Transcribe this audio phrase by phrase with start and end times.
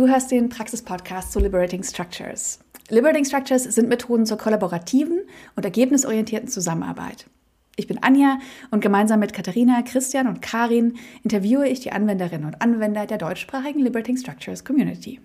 [0.00, 2.60] Du hörst den Praxis-Podcast zu Liberating Structures.
[2.88, 5.20] Liberating Structures sind Methoden zur kollaborativen
[5.56, 7.26] und ergebnisorientierten Zusammenarbeit.
[7.76, 8.38] Ich bin Anja
[8.70, 13.80] und gemeinsam mit Katharina, Christian und Karin interviewe ich die Anwenderinnen und Anwender der deutschsprachigen
[13.80, 15.20] Liberating Structures Community.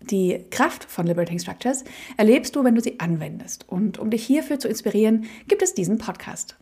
[0.00, 1.84] Die Kraft von Liberating Structures
[2.16, 3.68] erlebst du, wenn du sie anwendest.
[3.68, 6.56] Und um dich hierfür zu inspirieren, gibt es diesen Podcast.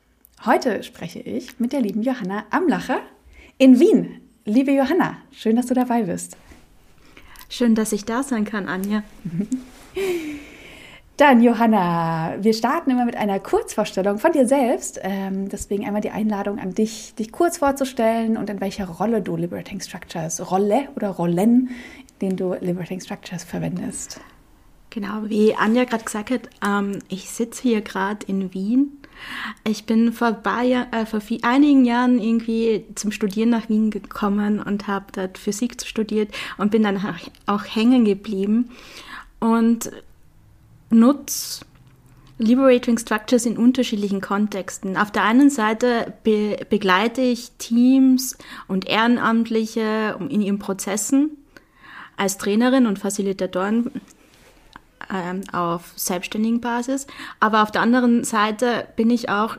[0.44, 3.00] Heute spreche ich mit der lieben Johanna Amlacher
[3.56, 4.20] in Wien.
[4.44, 6.36] Liebe Johanna, schön, dass du dabei bist.
[7.52, 9.02] Schön, dass ich da sein kann, Anja.
[11.16, 15.00] Dann, Johanna, wir starten immer mit einer Kurzvorstellung von dir selbst.
[15.02, 19.34] Ähm, deswegen einmal die Einladung an dich, dich kurz vorzustellen und in welcher Rolle du
[19.34, 21.70] Liberating Structures, Rolle oder Rollen,
[22.08, 24.20] in denen du Liberating Structures verwendest.
[24.90, 28.99] Genau, wie Anja gerade gesagt hat, ähm, ich sitze hier gerade in Wien.
[29.64, 34.60] Ich bin vor, paar, äh, vor viel, einigen Jahren irgendwie zum Studieren nach Wien gekommen
[34.60, 37.00] und habe dort Physik studiert und bin dann
[37.46, 38.70] auch hängen geblieben
[39.38, 39.90] und
[40.90, 41.64] nutze
[42.38, 44.96] Liberating Structures in unterschiedlichen Kontexten.
[44.96, 51.36] Auf der einen Seite be begleite ich Teams und Ehrenamtliche in ihren Prozessen
[52.16, 53.90] als Trainerin und Facilitatorin
[55.12, 57.06] ähm, auf selbstständigen Basis.
[57.38, 59.56] Aber auf der anderen Seite bin ich auch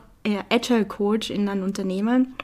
[0.50, 2.34] Agile Coach in einem Unternehmen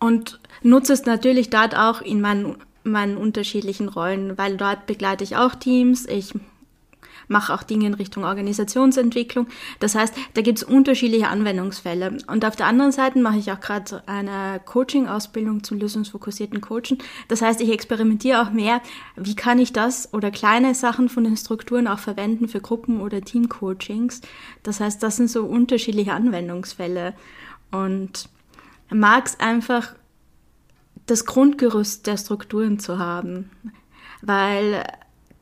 [0.00, 5.36] und nutze es natürlich dort auch in meinen, meinen unterschiedlichen Rollen, weil dort begleite ich
[5.36, 6.32] auch Teams, ich
[7.28, 9.46] mache auch Dinge in Richtung Organisationsentwicklung.
[9.78, 12.18] Das heißt, da gibt es unterschiedliche Anwendungsfälle.
[12.26, 16.98] Und auf der anderen Seite mache ich auch gerade eine Coaching-Ausbildung zum lösungsfokussierten Coaching.
[17.28, 18.80] Das heißt, ich experimentiere auch mehr,
[19.16, 23.20] wie kann ich das oder kleine Sachen von den Strukturen auch verwenden für Gruppen- oder
[23.20, 24.22] Team-Coachings.
[24.62, 27.14] Das heißt, das sind so unterschiedliche Anwendungsfälle.
[27.70, 28.30] Und
[28.90, 29.94] mag es einfach
[31.06, 33.50] das Grundgerüst der Strukturen zu haben.
[34.22, 34.84] Weil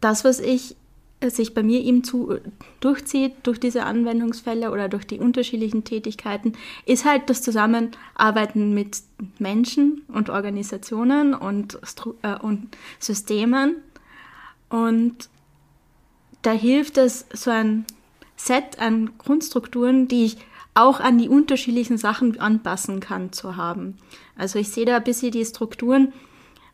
[0.00, 0.76] das, was ich
[1.22, 2.38] sich bei mir eben zu,
[2.80, 6.52] durchzieht durch diese Anwendungsfälle oder durch die unterschiedlichen Tätigkeiten,
[6.84, 8.98] ist halt das Zusammenarbeiten mit
[9.38, 11.78] Menschen und Organisationen und,
[12.22, 13.76] äh, und Systemen.
[14.68, 15.30] Und
[16.42, 17.86] da hilft es, so ein
[18.36, 20.36] Set an Grundstrukturen, die ich
[20.74, 23.96] auch an die unterschiedlichen Sachen anpassen kann, zu haben.
[24.36, 26.12] Also ich sehe da ein bisschen die Strukturen,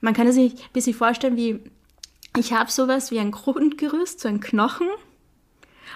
[0.00, 1.60] man kann sich ein bisschen vorstellen wie
[2.36, 4.88] ich habe sowas wie ein Grundgerüst, so ein Knochen.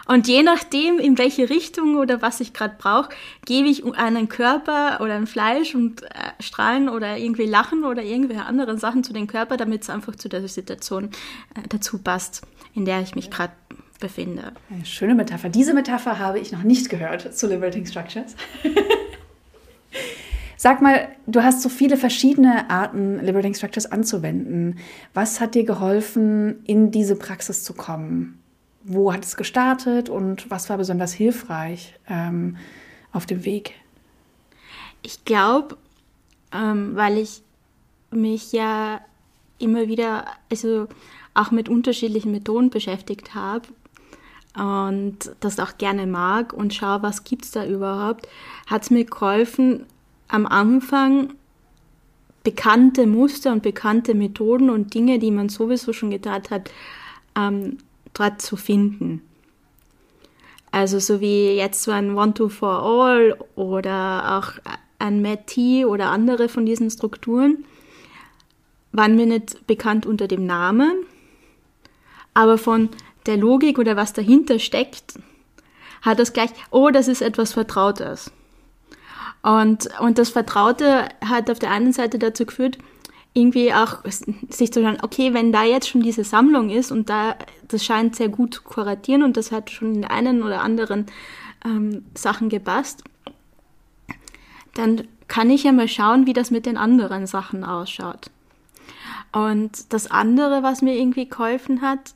[0.06, 3.08] Und je nachdem, in welche Richtung oder was ich gerade brauche,
[3.44, 6.08] gebe ich einen Körper oder ein Fleisch und äh,
[6.38, 10.28] Strahlen oder irgendwie Lachen oder irgendwelche anderen Sachen zu dem Körper, damit es einfach zu
[10.28, 11.06] der Situation
[11.54, 12.42] äh, dazu passt,
[12.74, 13.52] in der ich mich gerade
[13.98, 14.52] befinde.
[14.70, 15.48] Eine schöne Metapher.
[15.48, 18.36] Diese Metapher habe ich noch nicht gehört zu Liberating Structures.
[20.56, 24.78] Sag mal, du hast so viele verschiedene Arten, Liberating Structures anzuwenden.
[25.12, 28.38] Was hat dir geholfen, in diese Praxis zu kommen?
[28.82, 32.56] Wo hat es gestartet und was war besonders hilfreich ähm,
[33.12, 33.74] auf dem Weg?
[35.02, 35.76] Ich glaube,
[36.52, 37.42] ähm, weil ich
[38.10, 39.00] mich ja
[39.58, 40.88] immer wieder, also
[41.34, 43.68] auch mit unterschiedlichen Methoden beschäftigt habe
[44.56, 48.26] und das auch gerne mag und schaue, was gibt es da überhaupt,
[48.66, 49.84] hat es mir geholfen,
[50.28, 51.34] am Anfang
[52.42, 56.70] bekannte Muster und bekannte Methoden und Dinge, die man sowieso schon getan hat,
[57.36, 57.78] ähm,
[58.14, 59.22] dort zu finden.
[60.70, 64.52] Also so wie jetzt so ein One-Two-For-All oder auch
[64.98, 65.56] ein MAT
[65.86, 67.64] oder andere von diesen Strukturen,
[68.92, 71.04] waren mir nicht bekannt unter dem Namen,
[72.34, 72.90] aber von
[73.26, 75.18] der Logik oder was dahinter steckt,
[76.02, 78.30] hat das gleich, oh, das ist etwas Vertrautes.
[79.46, 82.78] Und, und das Vertraute hat auf der einen Seite dazu geführt,
[83.32, 83.98] irgendwie auch
[84.48, 87.36] sich zu sagen, okay, wenn da jetzt schon diese Sammlung ist und da,
[87.68, 91.06] das scheint sehr gut zu kuratieren und das hat schon in einen oder anderen
[91.64, 93.04] ähm, Sachen gepasst,
[94.74, 98.30] dann kann ich ja mal schauen, wie das mit den anderen Sachen ausschaut.
[99.32, 102.14] Und das andere, was mir irgendwie geholfen hat,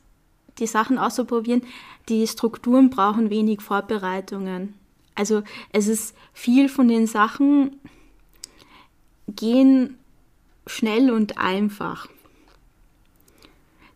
[0.59, 1.61] die Sachen auszuprobieren,
[2.09, 4.73] die Strukturen brauchen wenig Vorbereitungen.
[5.15, 7.79] Also es ist viel von den Sachen
[9.27, 9.97] gehen
[10.67, 12.07] schnell und einfach.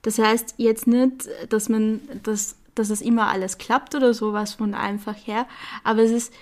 [0.01, 4.73] Das heißt jetzt nicht, dass man das, dass es immer alles klappt oder sowas von
[4.73, 5.47] einfach her,
[5.83, 6.33] aber es ist,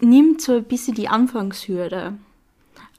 [0.00, 2.14] nimmt so ein bisschen die Anfangshürde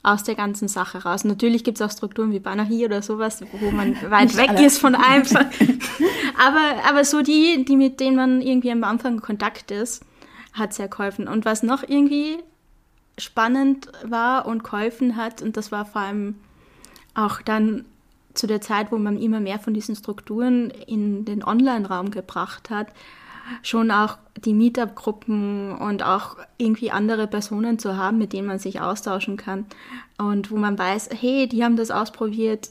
[0.03, 1.23] aus der ganzen Sache raus.
[1.23, 4.65] Natürlich gibt es auch Strukturen wie Banahi oder sowas, wo man weit weg alle.
[4.65, 5.45] ist von einfach.
[6.39, 10.03] aber, aber so die, die mit denen man irgendwie am Anfang in Kontakt ist,
[10.53, 11.27] hat sehr geholfen.
[11.27, 12.38] Und was noch irgendwie
[13.18, 16.36] spannend war und geholfen hat, und das war vor allem
[17.13, 17.86] auch dann
[18.33, 22.88] zu der Zeit, wo man immer mehr von diesen Strukturen in den Online-Raum gebracht hat,
[23.63, 28.80] schon auch die Meetup-Gruppen und auch irgendwie andere Personen zu haben, mit denen man sich
[28.80, 29.65] austauschen kann
[30.18, 32.69] und wo man weiß, hey, die haben das ausprobiert,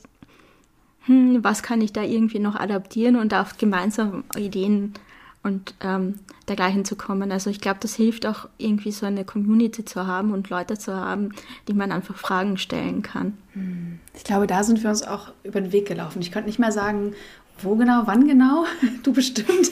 [1.02, 4.94] hm, was kann ich da irgendwie noch adaptieren und auch gemeinsam Ideen
[5.42, 7.32] und ähm, dergleichen zu kommen.
[7.32, 10.94] Also ich glaube, das hilft auch irgendwie so eine Community zu haben und Leute zu
[10.94, 11.30] haben,
[11.66, 13.38] die man einfach Fragen stellen kann.
[13.54, 13.98] Hm.
[14.14, 16.20] Ich glaube, da sind wir uns auch über den Weg gelaufen.
[16.20, 17.14] Ich könnte nicht mehr sagen,
[17.62, 18.64] wo genau, wann genau?
[19.02, 19.70] Du bestimmt.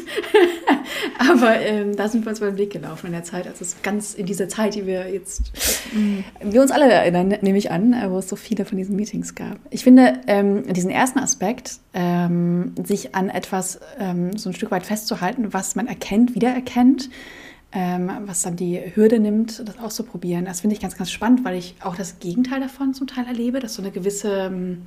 [1.30, 3.46] Aber ähm, da sind wir uns beim Weg gelaufen in der Zeit.
[3.46, 5.52] Also es ganz in dieser Zeit, die wir jetzt,
[5.92, 6.24] mhm.
[6.42, 9.58] wir uns alle erinnern, nehme ich an, wo es so viele von diesen Meetings gab.
[9.70, 14.86] Ich finde ähm, diesen ersten Aspekt, ähm, sich an etwas ähm, so ein Stück weit
[14.86, 17.10] festzuhalten, was man erkennt, wiedererkennt,
[17.72, 21.56] ähm, was dann die Hürde nimmt, das auszuprobieren, das finde ich ganz, ganz spannend, weil
[21.56, 24.86] ich auch das Gegenteil davon zum Teil erlebe, dass so eine gewisse ähm,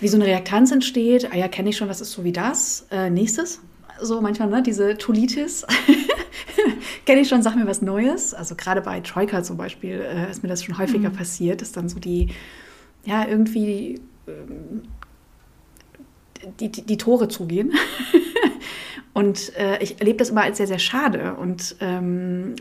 [0.00, 1.32] wie so eine Reaktanz entsteht.
[1.32, 2.86] Ah ja, kenne ich schon, das ist so wie das.
[2.90, 3.60] Äh, nächstes.
[4.00, 5.66] So manchmal, ne, diese Tolitis.
[7.06, 8.34] kenne ich schon, sag mir was Neues.
[8.34, 11.14] Also gerade bei Troika zum Beispiel äh, ist mir das schon häufiger mhm.
[11.14, 12.28] passiert, dass dann so die,
[13.04, 14.82] ja, irgendwie ähm,
[16.60, 17.72] die, die, die, Tore zugehen.
[19.14, 22.56] und äh, ich erlebe das immer als sehr, sehr schade und ähm,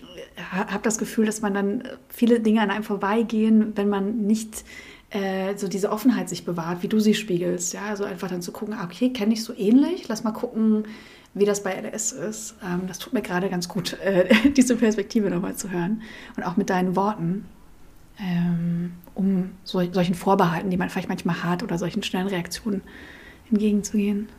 [0.51, 4.63] habe das Gefühl, dass man dann viele Dinge an einem vorbeigehen, wenn man nicht
[5.11, 7.73] äh, so diese Offenheit sich bewahrt, wie du sie spiegelst.
[7.73, 10.85] Ja, also einfach dann zu gucken, ah, okay, kenne ich so ähnlich, lass mal gucken,
[11.33, 12.55] wie das bei LS ist.
[12.63, 16.01] Ähm, das tut mir gerade ganz gut, äh, diese Perspektive nochmal zu hören
[16.37, 17.45] und auch mit deinen Worten,
[18.19, 22.81] ähm, um so, solchen Vorbehalten, die man vielleicht manchmal hat oder solchen schnellen Reaktionen
[23.49, 24.29] entgegenzugehen.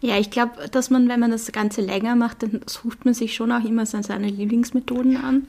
[0.00, 3.34] Ja, ich glaube, dass man, wenn man das Ganze länger macht, dann sucht man sich
[3.34, 5.46] schon auch immer seine Lieblingsmethoden an.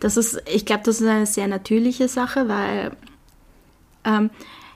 [0.00, 2.92] Das ist, ich glaube, das ist eine sehr natürliche Sache, weil
[4.04, 4.30] ähm,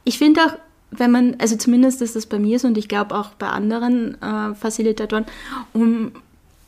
[0.05, 0.53] ich finde auch,
[0.91, 4.21] wenn man, also zumindest ist das bei mir so und ich glaube auch bei anderen
[4.23, 5.27] äh, Facilitatoren,
[5.73, 6.13] um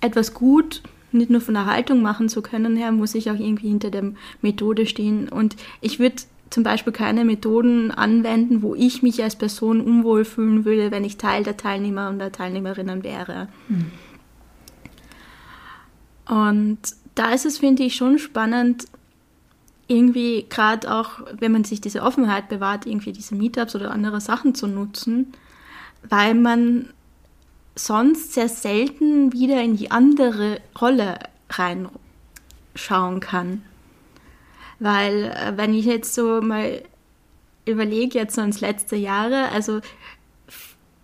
[0.00, 3.68] etwas gut nicht nur von der Haltung machen zu können her, muss ich auch irgendwie
[3.68, 4.12] hinter der
[4.42, 5.28] Methode stehen.
[5.28, 6.16] Und ich würde
[6.50, 11.16] zum Beispiel keine Methoden anwenden, wo ich mich als Person unwohl fühlen würde, wenn ich
[11.16, 13.48] Teil der Teilnehmer und der Teilnehmerinnen wäre.
[13.68, 13.90] Mhm.
[16.28, 16.78] Und
[17.14, 18.84] da ist es, finde ich, schon spannend,
[19.90, 24.54] irgendwie gerade auch, wenn man sich diese Offenheit bewahrt, irgendwie diese Meetups oder andere Sachen
[24.54, 25.32] zu nutzen,
[26.08, 26.90] weil man
[27.74, 31.18] sonst sehr selten wieder in die andere Rolle
[31.50, 33.62] reinschauen kann.
[34.78, 36.82] Weil äh, wenn ich jetzt so mal
[37.66, 39.80] überlege, jetzt so ins letzte Jahre, also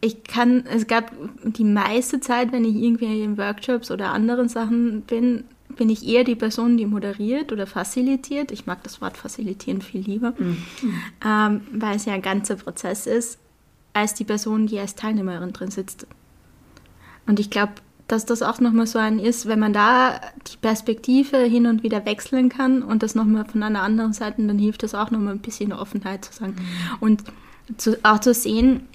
[0.00, 1.10] ich kann, es gab
[1.42, 5.44] die meiste Zeit, wenn ich irgendwie in Workshops oder anderen Sachen bin,
[5.76, 8.50] bin ich eher die Person, die moderiert oder facilitiert.
[8.50, 10.64] Ich mag das Wort facilitieren viel lieber, mhm.
[11.24, 13.38] ähm, weil es ja ein ganzer Prozess ist,
[13.92, 16.06] als die Person, die als Teilnehmerin drin sitzt.
[17.26, 17.74] Und ich glaube,
[18.08, 22.06] dass das auch nochmal so ein ist, wenn man da die Perspektive hin und wieder
[22.06, 25.40] wechseln kann und das nochmal von einer anderen Seite, dann hilft das auch nochmal ein
[25.40, 26.54] bisschen Offenheit zu sagen.
[26.56, 26.96] Mhm.
[27.00, 27.24] Und
[27.78, 28.86] zu, auch zu sehen,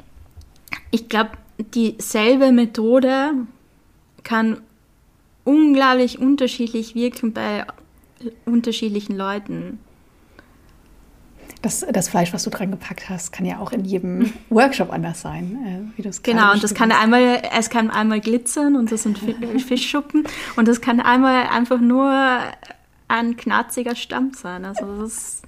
[0.91, 1.31] ich glaube,
[1.73, 3.33] dieselbe Methode
[4.23, 4.61] kann
[5.43, 7.65] unglaublich unterschiedlich wirken bei
[8.45, 9.79] unterschiedlichen Leuten.
[11.61, 15.21] Das, das Fleisch, was du dran gepackt hast, kann ja auch in jedem Workshop anders
[15.21, 18.91] sein, äh, wie du es Genau, und das kann einmal, es kann einmal glitzern und
[18.91, 19.19] das sind
[19.67, 22.39] Fischschuppen und das kann einmal einfach nur
[23.07, 24.65] ein knarziger Stamm sein.
[24.65, 25.41] Also das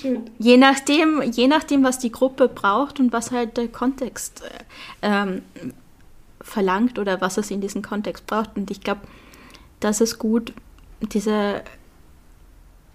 [0.00, 0.30] schön.
[0.38, 4.62] Je nachdem, je nachdem, was die Gruppe braucht und was halt der Kontext äh,
[5.02, 5.42] ähm,
[6.54, 8.56] verlangt oder was es in diesem Kontext braucht.
[8.56, 9.00] Und ich glaube,
[9.80, 10.52] das ist gut,
[11.12, 11.62] diese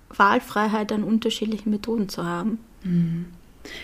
[0.09, 2.59] Wahlfreiheit an unterschiedlichen Methoden zu haben.
[2.83, 3.25] Mhm.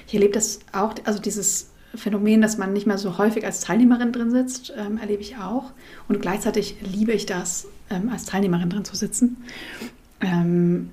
[0.08, 4.14] Ich erlebe das auch, also dieses Phänomen, dass man nicht mehr so häufig als Teilnehmerin
[4.14, 5.72] drin sitzt, ähm, erlebe ich auch.
[6.08, 9.44] Und gleichzeitig liebe ich das, ähm, als Teilnehmerin drin zu sitzen.
[10.22, 10.90] Ähm,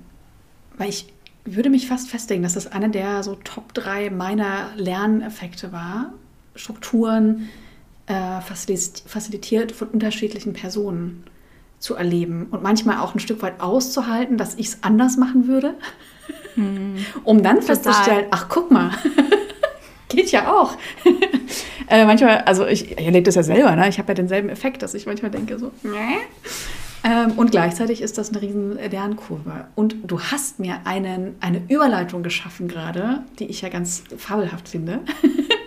[0.77, 1.07] weil ich
[1.45, 6.13] würde mich fast festlegen, dass das einer der so Top 3 meiner Lerneffekte war.
[6.55, 7.49] Strukturen,
[8.07, 11.23] äh, facilitiert von unterschiedlichen Personen
[11.79, 15.75] zu erleben und manchmal auch ein Stück weit auszuhalten, dass ich es anders machen würde,
[16.55, 16.95] hm.
[17.23, 18.91] um dann festzustellen, ach guck mal,
[20.09, 20.77] geht ja auch.
[21.89, 23.89] äh, manchmal, also ich, ich erlebe das ja selber, ne?
[23.89, 26.19] ich habe ja denselben Effekt, dass ich manchmal denke so, nee.
[27.03, 29.67] Ähm, und gleichzeitig ist das eine riesen Lernkurve.
[29.75, 34.99] Und du hast mir einen, eine Überleitung geschaffen gerade, die ich ja ganz fabelhaft finde.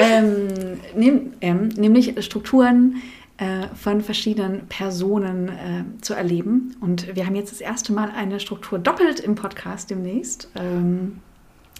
[0.00, 0.48] ähm,
[0.94, 2.96] nehm, ähm, nämlich Strukturen
[3.38, 6.76] äh, von verschiedenen Personen äh, zu erleben.
[6.80, 10.48] Und wir haben jetzt das erste Mal eine Struktur doppelt im Podcast demnächst.
[10.56, 11.20] Ähm,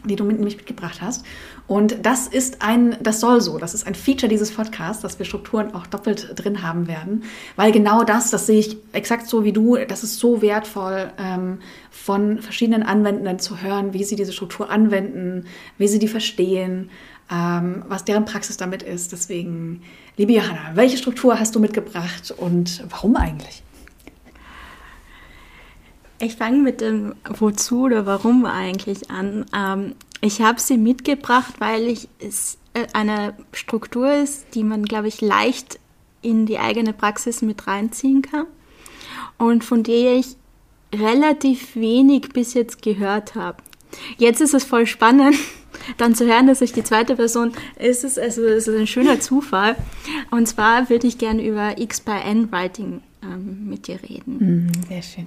[0.04, 1.24] die du nämlich mitgebracht hast.
[1.66, 5.26] Und das ist ein, das soll so, das ist ein Feature dieses Podcasts, dass wir
[5.26, 7.24] Strukturen auch doppelt drin haben werden,
[7.56, 11.58] weil genau das, das sehe ich exakt so wie du, das ist so wertvoll, ähm,
[11.90, 15.46] von verschiedenen Anwendenden zu hören, wie sie diese Struktur anwenden,
[15.78, 16.90] wie sie die verstehen,
[17.30, 19.12] ähm, was deren Praxis damit ist.
[19.12, 19.82] Deswegen,
[20.16, 23.62] liebe Johanna, welche Struktur hast du mitgebracht und warum eigentlich?
[26.18, 29.46] Ich fange mit dem Wozu oder Warum eigentlich an.
[29.56, 35.08] Ähm, ich habe sie mitgebracht, weil ich es äh, eine Struktur ist, die man, glaube
[35.08, 35.80] ich, leicht
[36.20, 38.46] in die eigene Praxis mit reinziehen kann
[39.38, 40.36] und von der ich
[40.94, 43.62] relativ wenig bis jetzt gehört habe.
[44.18, 45.36] Jetzt ist es voll spannend,
[45.96, 48.04] dann zu hören, dass ich die zweite Person ist.
[48.04, 49.76] Es, also, es ist ein schöner Zufall.
[50.30, 54.36] Und zwar würde ich gerne über X by N Writing ähm, mit dir reden.
[54.38, 55.26] Mhm, sehr schön.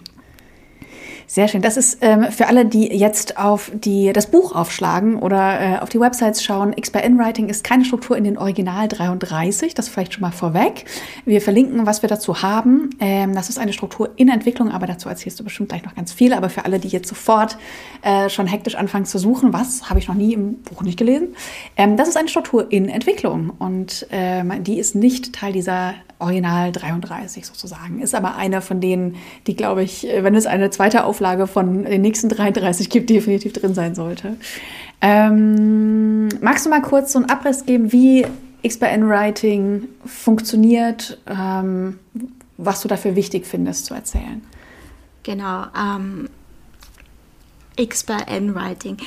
[1.28, 1.62] Sehr schön.
[1.62, 5.90] Das ist ähm, für alle, die jetzt auf die, das Buch aufschlagen oder äh, auf
[5.90, 6.76] die Websites schauen.
[6.76, 9.74] XPN Writing ist keine Struktur in den Original 33.
[9.74, 10.86] Das vielleicht schon mal vorweg.
[11.26, 12.90] Wir verlinken, was wir dazu haben.
[13.00, 16.12] Ähm, das ist eine Struktur in Entwicklung, aber dazu erzählst du bestimmt gleich noch ganz
[16.14, 16.34] viel.
[16.34, 17.58] Aber für alle, die jetzt sofort
[18.02, 21.36] äh, schon hektisch anfangen zu suchen, was habe ich noch nie im Buch nicht gelesen.
[21.78, 26.72] Ähm, das ist eine Struktur in Entwicklung und ähm, die ist nicht Teil dieser Original
[26.72, 28.02] 33 sozusagen.
[28.02, 29.16] Ist aber einer von denen,
[29.46, 33.54] die, glaube ich, äh, wenn es eine zweite Auflage von den nächsten 33 gibt, definitiv
[33.54, 34.38] drin sein sollte.
[35.02, 38.26] Ähm, magst du mal kurz so einen Abriss geben, wie
[38.66, 42.00] XBN Writing funktioniert, ähm,
[42.58, 44.42] was du dafür wichtig findest zu erzählen?
[45.24, 45.66] Genau.
[45.78, 46.30] Ähm,
[47.78, 48.98] XBN Writing.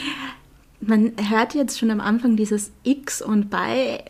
[0.80, 4.04] Man hört jetzt schon am Anfang dieses X und bei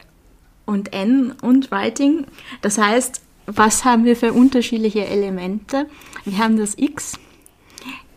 [0.67, 2.27] und N und Writing.
[2.61, 5.89] Das heißt, was haben wir für unterschiedliche Elemente?
[6.25, 7.19] Wir haben das X.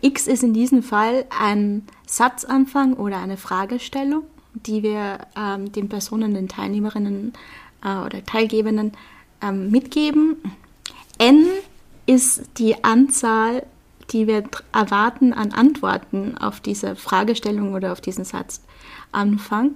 [0.02, 6.34] X ist in diesem Fall ein Satzanfang oder eine Fragestellung, die wir ähm, den Personen,
[6.34, 7.32] den Teilnehmerinnen
[7.84, 8.92] äh, oder Teilgebenden
[9.40, 10.36] ähm, mitgeben.
[11.18, 11.46] N
[12.06, 13.64] ist die Anzahl,
[14.10, 14.42] die wir
[14.72, 19.74] erwarten an Antworten auf diese Fragestellung oder auf diesen Satzanfang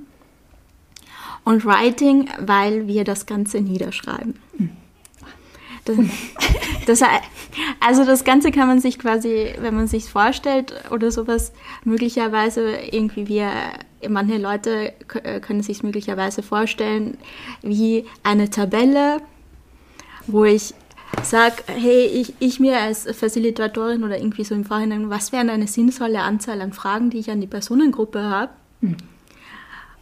[1.44, 4.34] und Writing, weil wir das Ganze niederschreiben.
[5.84, 5.98] Das,
[6.86, 7.02] das,
[7.80, 11.52] also das Ganze kann man sich quasi, wenn man sich vorstellt oder sowas,
[11.84, 13.50] möglicherweise irgendwie wir,
[14.08, 17.18] manche Leute können sich möglicherweise vorstellen
[17.60, 19.20] wie eine Tabelle,
[20.26, 20.74] wo ich
[21.22, 25.68] sage, hey, ich, ich mir als Facilitatorin oder irgendwie so im Vorhinein, was wäre eine
[25.68, 28.52] sinnvolle Anzahl an Fragen, die ich an die Personengruppe habe?
[28.80, 28.96] Mhm.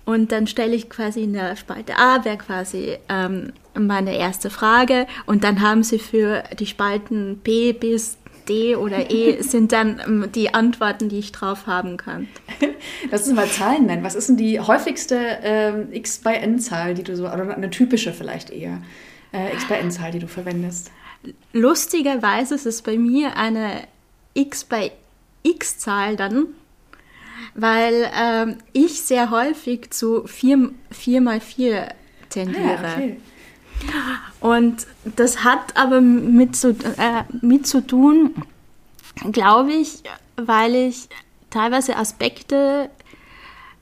[0.04, 5.06] Und dann stelle ich quasi in der Spalte A, wäre quasi ähm, meine erste Frage.
[5.26, 8.18] Und dann haben sie für die Spalten B bis
[8.48, 12.28] D oder E sind dann ähm, die Antworten, die ich drauf haben kann.
[13.10, 14.02] Lass uns mal Zahlen nennen.
[14.02, 18.12] Was ist denn die häufigste ähm, X bei N-Zahl, die du so, oder eine typische
[18.12, 18.82] vielleicht eher,
[19.32, 20.90] äh, X bei N-Zahl, die du verwendest?
[21.52, 23.84] Lustigerweise ist es bei mir eine
[24.34, 24.90] X bei
[25.44, 26.46] X-Zahl dann,
[27.54, 31.88] weil ähm, ich sehr häufig zu 4, 4 mal 4
[32.28, 32.78] tendiere.
[32.84, 33.16] Ah, okay.
[34.40, 38.34] Und das hat aber mit, so, äh, mit zu tun,
[39.32, 40.02] glaube ich,
[40.36, 41.08] weil ich
[41.50, 42.90] teilweise Aspekte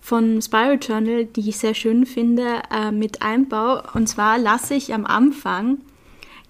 [0.01, 3.85] von Spiral Journal, die ich sehr schön finde, äh, mit einbaue.
[3.95, 5.79] Und zwar lasse ich am Anfang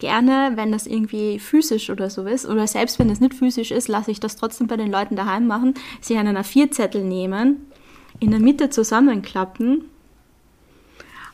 [0.00, 3.88] gerne, wenn das irgendwie physisch oder so ist, oder selbst wenn es nicht physisch ist,
[3.88, 7.66] lasse ich das trotzdem bei den Leuten daheim machen, sie einen A4-Zettel nehmen,
[8.18, 9.84] in der Mitte zusammenklappen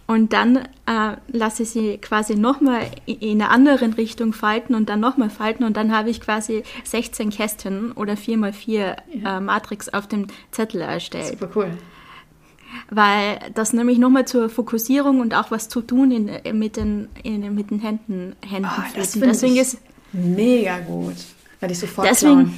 [0.06, 0.56] und dann
[0.86, 5.64] äh, lasse ich sie quasi nochmal in einer anderen Richtung falten und dann nochmal falten
[5.64, 8.96] und dann habe ich quasi 16 Kästchen oder 4x4 ja.
[9.38, 11.38] äh, Matrix auf dem Zettel erstellt.
[11.38, 11.70] Super cool
[12.90, 17.54] weil das nämlich nochmal zur Fokussierung und auch was zu tun in, mit, den, in,
[17.54, 19.78] mit den Händen, Händen oh, das deswegen ist
[20.12, 21.16] mega gut.
[21.60, 22.56] Werde ich sofort deswegen,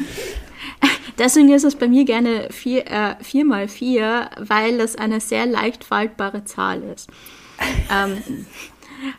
[1.18, 5.46] deswegen ist es bei mir gerne 4 äh, vier mal 4, weil es eine sehr
[5.46, 7.08] leicht faltbare Zahl ist.
[7.92, 8.46] ähm,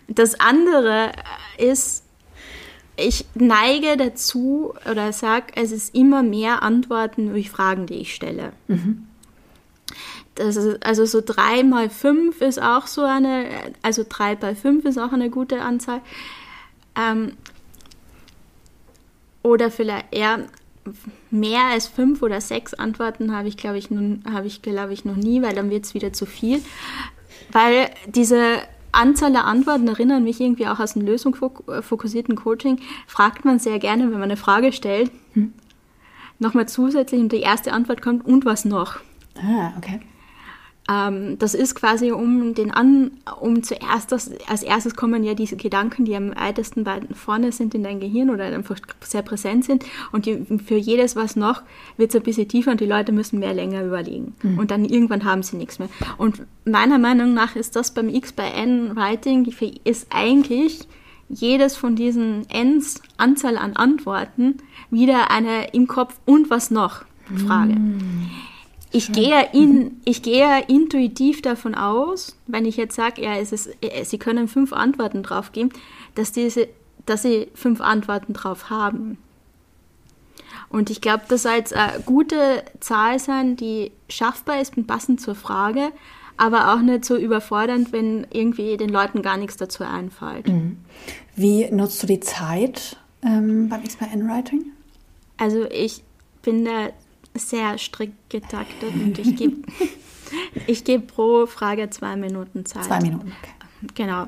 [0.08, 1.12] das andere
[1.58, 2.04] ist,
[2.98, 8.52] ich neige dazu oder sage, es ist immer mehr Antworten durch Fragen, die ich stelle.
[8.68, 9.08] Mhm.
[10.40, 13.46] Ist, also so 3 mal 5 ist auch so eine,
[13.82, 16.02] also 3 bei 5 ist auch eine gute Anzahl.
[16.96, 17.34] Ähm,
[19.44, 20.46] oder vielleicht eher
[21.30, 25.06] mehr als 5 oder 6 Antworten habe ich, glaube ich, nun, habe ich, glaube ich,
[25.06, 26.62] noch nie, weil dann wird es wieder zu viel.
[27.52, 32.80] Weil diese Anzahl der Antworten erinnern mich irgendwie auch aus einem lösungsfokussierten Coaching.
[33.08, 35.54] Fragt man sehr gerne, wenn man eine Frage stellt, hm.
[36.40, 39.00] nochmal zusätzlich und die erste Antwort kommt, und was noch?
[39.36, 40.00] Ah, okay.
[40.90, 45.56] Ähm, das ist quasi um den an, um zuerst das, als erstes kommen ja diese
[45.56, 49.86] Gedanken, die am weitesten vorne sind in dein Gehirn oder einfach sehr präsent sind.
[50.12, 51.62] Und die, für jedes was noch
[51.98, 54.34] wird es ein bisschen tiefer und die Leute müssen mehr länger überlegen.
[54.42, 54.58] Mhm.
[54.58, 55.90] Und dann irgendwann haben sie nichts mehr.
[56.18, 59.46] Und meiner Meinung nach ist das beim X bei N Writing
[59.84, 60.88] ist eigentlich
[61.30, 64.58] jedes von diesen Ns Anzahl an Antworten
[64.90, 67.04] wieder eine im Kopf und was noch
[67.46, 67.74] Frage.
[67.74, 68.32] Mm.
[68.92, 73.70] Ich gehe, in, ich gehe intuitiv davon aus, wenn ich jetzt sage, ja, es ist,
[73.82, 75.70] äh, Sie können fünf Antworten drauf geben,
[76.16, 76.68] dass, diese,
[77.06, 79.18] dass Sie fünf Antworten drauf haben.
[80.70, 85.22] Und ich glaube, das soll jetzt eine gute Zahl sein, die schaffbar ist und passend
[85.22, 85.92] zur Frage,
[86.38, 90.48] aber auch nicht so überfordernd, wenn irgendwie den Leuten gar nichts dazu einfällt.
[90.48, 90.78] Mhm.
[91.36, 94.66] Wie nutzt du die Zeit ähm, beim XPN-Writing?
[95.38, 96.04] Also ich
[96.42, 96.90] bin da
[97.36, 99.58] sehr strikt getaktet und ich gebe
[100.68, 102.86] ich geb pro Frage zwei Minuten Zeit.
[102.86, 103.54] Zwei Minuten, okay.
[103.96, 104.28] Genau,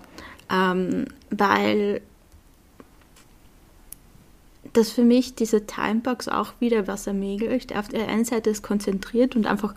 [0.50, 2.02] ähm, weil
[4.74, 7.76] das für mich diese Timebox auch wieder was ermöglicht.
[7.76, 9.76] Auf der einen Seite ist konzentriert und einfach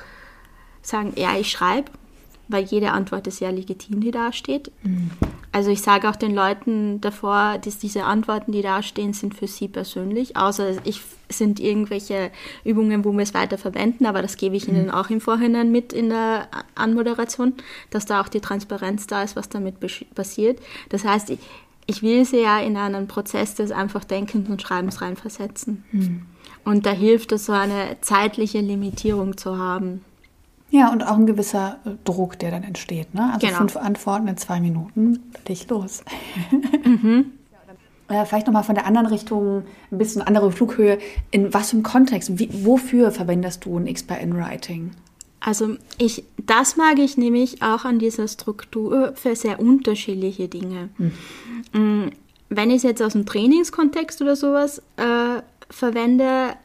[0.82, 1.90] sagen, ja, ich schreibe
[2.48, 4.70] weil jede Antwort ist ja legitim, die da steht.
[4.82, 5.10] Mhm.
[5.54, 9.46] Also ich sage auch den Leuten davor, dass diese Antworten, die da stehen, sind für
[9.46, 12.32] sie persönlich, außer ich sind irgendwelche
[12.64, 14.74] Übungen, wo wir es weiter verwenden, aber das gebe ich mhm.
[14.74, 17.54] ihnen auch im Vorhinein mit in der Anmoderation,
[17.90, 19.76] dass da auch die Transparenz da ist, was damit
[20.16, 20.58] passiert.
[20.88, 21.38] Das heißt, ich,
[21.86, 25.84] ich will sie ja in einen Prozess des einfach Denkens und Schreibens reinversetzen.
[25.92, 26.22] Mhm.
[26.64, 30.04] Und da hilft es, so eine zeitliche Limitierung zu haben.
[30.74, 33.14] Ja, und auch ein gewisser äh, Druck, der dann entsteht.
[33.14, 33.30] Ne?
[33.32, 33.58] Also genau.
[33.58, 36.04] fünf Antworten in zwei Minuten, dich los.
[36.84, 37.32] Mhm.
[38.06, 40.98] Äh, vielleicht nochmal von der anderen Richtung, ein bisschen andere Flughöhe.
[41.30, 44.90] In was für einem Kontext, wie, wofür verwendest du ein XPN-Writing?
[45.40, 50.90] Also ich, das mag ich nämlich auch an dieser Struktur für sehr unterschiedliche Dinge.
[51.72, 52.10] Mhm.
[52.50, 56.56] Wenn ich es jetzt aus dem Trainingskontext oder sowas äh, verwende,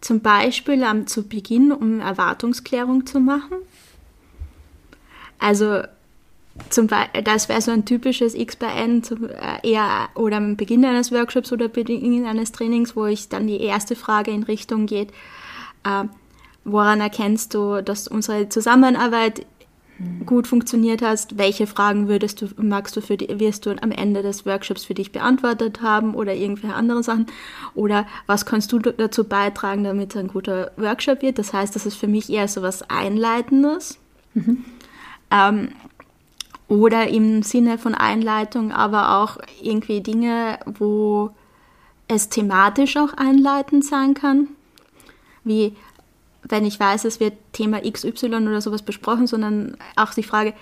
[0.00, 3.56] zum Beispiel am, zu Beginn, um Erwartungsklärung zu machen.
[5.38, 5.82] Also
[6.70, 6.88] zum
[7.24, 11.12] das wäre so ein typisches X bei N zum, äh, eher oder am Beginn eines
[11.12, 15.10] Workshops oder Beginn eines Trainings, wo ich dann die erste Frage in Richtung geht,
[15.84, 16.04] äh,
[16.64, 19.46] woran erkennst du, dass unsere Zusammenarbeit
[20.26, 24.22] gut funktioniert hast, welche Fragen würdest du, magst du für die, wirst du am Ende
[24.22, 27.26] des Workshops für dich beantwortet haben oder irgendwelche andere Sachen
[27.74, 31.38] oder was kannst du dazu beitragen, damit es ein guter Workshop wird.
[31.38, 33.98] Das heißt, das ist für mich eher so was Einleitendes.
[34.34, 34.64] Mhm.
[35.30, 35.68] Ähm,
[36.68, 41.30] oder im Sinne von Einleitung, aber auch irgendwie Dinge, wo
[42.08, 44.48] es thematisch auch einleitend sein kann,
[45.44, 45.74] wie
[46.48, 50.54] wenn ich weiß, es wird Thema XY oder sowas besprochen, sondern auch die Frage,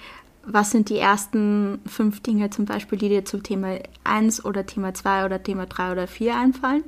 [0.44, 4.94] was sind die ersten fünf Dinge zum Beispiel, die dir zum Thema 1 oder Thema
[4.94, 6.84] 2 oder Thema 3 oder 4 einfallen?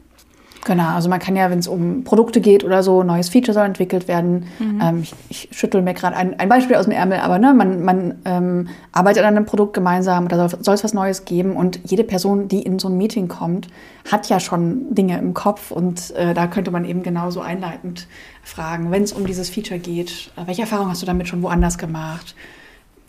[0.64, 3.64] Genau, also man kann ja, wenn es um Produkte geht oder so, neues Feature soll
[3.64, 4.46] entwickelt werden.
[4.58, 4.80] Mhm.
[4.82, 7.84] Ähm, ich, ich schüttel mir gerade ein, ein, Beispiel aus dem Ärmel, aber ne, man,
[7.84, 12.04] man ähm, arbeitet an einem Produkt gemeinsam, da soll es was Neues geben und jede
[12.04, 13.68] Person, die in so ein Meeting kommt,
[14.10, 18.06] hat ja schon Dinge im Kopf und äh, da könnte man eben genauso einleitend
[18.42, 20.32] fragen, wenn es um dieses Feature geht.
[20.36, 22.34] Äh, welche Erfahrung hast du damit schon woanders gemacht?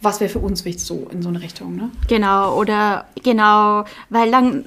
[0.01, 1.91] Was wäre für uns wichtig so in so eine Richtung, ne?
[2.07, 4.63] Genau, oder genau, weil dann,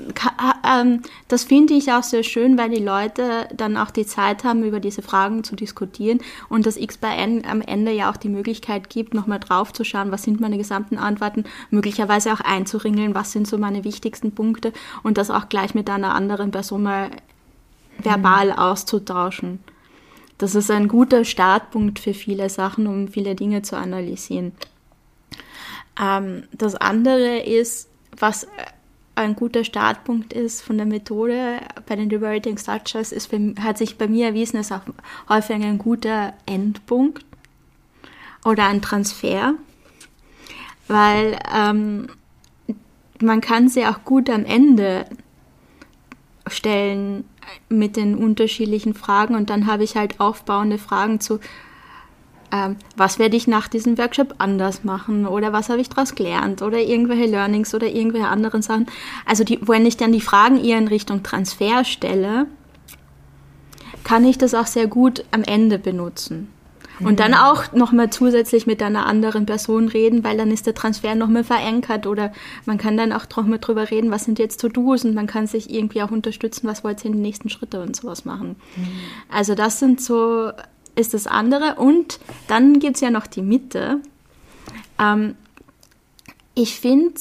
[0.68, 4.62] ähm, das finde ich auch sehr schön, weil die Leute dann auch die Zeit haben,
[4.62, 8.28] über diese Fragen zu diskutieren und das X bei N am Ende ja auch die
[8.28, 13.32] Möglichkeit gibt, nochmal drauf zu schauen, was sind meine gesamten Antworten, möglicherweise auch einzuringeln, was
[13.32, 17.10] sind so meine wichtigsten Punkte und das auch gleich mit einer anderen Person mal
[18.02, 18.58] verbal mhm.
[18.58, 19.60] auszutauschen.
[20.36, 24.52] Das ist ein guter Startpunkt für viele Sachen, um viele Dinge zu analysieren.
[26.00, 28.46] Ähm, das andere ist, was
[29.14, 33.98] ein guter Startpunkt ist von der Methode bei den Liberating Structures, ist für, hat sich
[33.98, 34.80] bei mir erwiesen, ist auch
[35.28, 37.24] häufig ein guter Endpunkt
[38.44, 39.54] oder ein Transfer,
[40.88, 42.08] weil ähm,
[43.20, 45.04] man kann sie auch gut am Ende
[46.46, 47.24] stellen
[47.68, 51.38] mit den unterschiedlichen Fragen und dann habe ich halt aufbauende Fragen zu,
[52.52, 56.60] ähm, was werde ich nach diesem Workshop anders machen oder was habe ich daraus gelernt
[56.60, 58.86] oder irgendwelche Learnings oder irgendwelche anderen Sachen.
[59.24, 62.46] Also die, wenn ich dann die Fragen eher in Richtung Transfer stelle,
[64.04, 66.48] kann ich das auch sehr gut am Ende benutzen.
[67.00, 67.38] Und dann mhm.
[67.38, 72.06] auch nochmal zusätzlich mit einer anderen Person reden, weil dann ist der Transfer nochmal verankert
[72.06, 72.32] oder
[72.64, 75.72] man kann dann auch nochmal drüber reden, was sind jetzt To-Dos und man kann sich
[75.72, 78.56] irgendwie auch unterstützen, was wollt ihr in den nächsten Schritte und sowas machen.
[78.76, 78.86] Mhm.
[79.30, 80.52] Also das sind so
[80.94, 81.76] ist das andere.
[81.76, 84.00] Und dann gibt es ja noch die Mitte.
[84.98, 85.34] Ähm,
[86.54, 87.14] ich finde,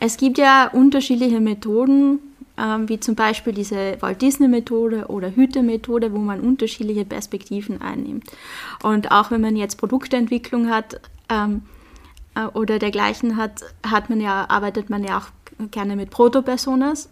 [0.00, 2.18] es gibt ja unterschiedliche Methoden,
[2.58, 8.24] ähm, wie zum Beispiel diese Walt Disney-Methode oder Hüte-Methode, wo man unterschiedliche Perspektiven einnimmt.
[8.82, 11.62] Und auch wenn man jetzt Produktentwicklung hat ähm,
[12.34, 17.08] äh, oder dergleichen hat, hat man ja, arbeitet man ja auch gerne mit Proto-Personas.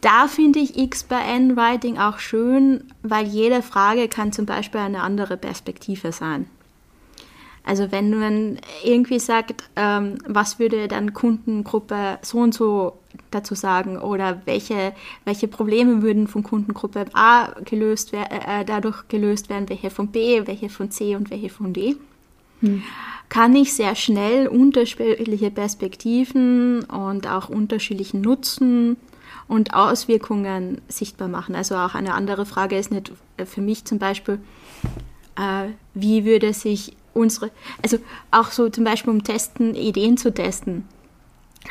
[0.00, 5.00] Da finde ich X bei N-Writing auch schön, weil jede Frage kann zum Beispiel eine
[5.00, 6.46] andere Perspektive sein.
[7.66, 12.92] Also wenn man irgendwie sagt, ähm, was würde dann Kundengruppe so und so
[13.32, 14.92] dazu sagen oder welche,
[15.24, 20.68] welche Probleme würden von Kundengruppe A gelöst äh, dadurch gelöst werden, welche von B, welche
[20.68, 21.96] von C und welche von D,
[22.60, 22.84] hm.
[23.28, 28.96] kann ich sehr schnell unterschiedliche Perspektiven und auch unterschiedlichen Nutzen
[29.48, 31.54] und Auswirkungen sichtbar machen.
[31.54, 34.40] Also auch eine andere Frage ist nicht äh, für mich zum Beispiel,
[35.36, 37.50] äh, wie würde sich unsere,
[37.82, 37.98] also
[38.30, 40.86] auch so zum Beispiel um Testen, Ideen zu testen,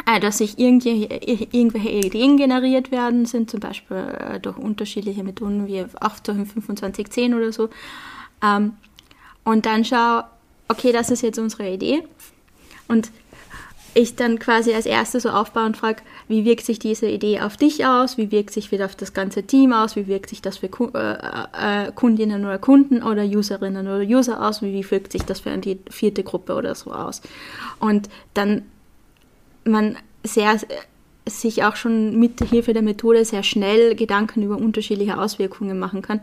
[0.05, 5.83] äh, dass sich irgendwelche Ideen generiert werden, sind zum Beispiel äh, durch unterschiedliche Methoden wie
[6.01, 7.69] auch durch 2510 oder so.
[8.43, 8.73] Ähm,
[9.43, 10.23] und dann schau,
[10.67, 12.03] okay, das ist jetzt unsere Idee.
[12.87, 13.11] Und
[13.95, 17.55] ich dann quasi als erstes so aufbaue und frage, wie wirkt sich diese Idee auf
[17.55, 20.57] dich aus, wie wirkt sich wieder auf das ganze Team aus, wie wirkt sich das
[20.57, 25.39] für äh, äh, Kundinnen oder Kunden oder Userinnen oder User aus, wie wirkt sich das
[25.39, 27.21] für die vierte Gruppe oder so aus.
[27.79, 28.63] Und dann
[29.63, 30.59] man sehr
[31.27, 36.19] sich auch schon mit Hilfe der Methode sehr schnell Gedanken über unterschiedliche Auswirkungen machen kann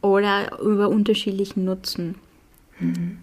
[0.00, 2.16] oder über unterschiedlichen Nutzen.
[2.80, 3.18] Mhm.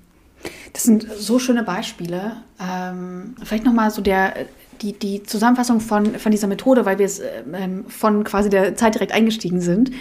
[0.74, 2.38] Das sind so schöne Beispiele.
[2.60, 4.34] Ähm, vielleicht nochmal so der,
[4.82, 7.22] die, die Zusammenfassung von, von dieser Methode, weil wir es
[7.54, 9.92] ähm, von quasi der Zeit direkt eingestiegen sind.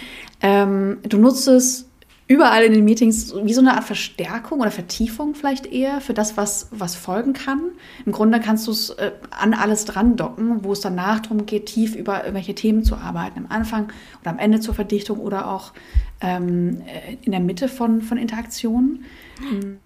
[0.41, 1.87] Ähm, du nutzt es
[2.27, 6.37] überall in den Meetings wie so eine Art Verstärkung oder Vertiefung vielleicht eher für das,
[6.37, 7.61] was, was folgen kann.
[8.05, 11.67] Im Grunde kannst du es äh, an alles dran docken, wo es danach darum geht,
[11.67, 13.39] tief über irgendwelche Themen zu arbeiten.
[13.39, 15.73] Am Anfang oder am Ende zur Verdichtung oder auch
[16.21, 19.05] ähm, äh, in der Mitte von, von Interaktionen.
[19.39, 19.79] Mhm.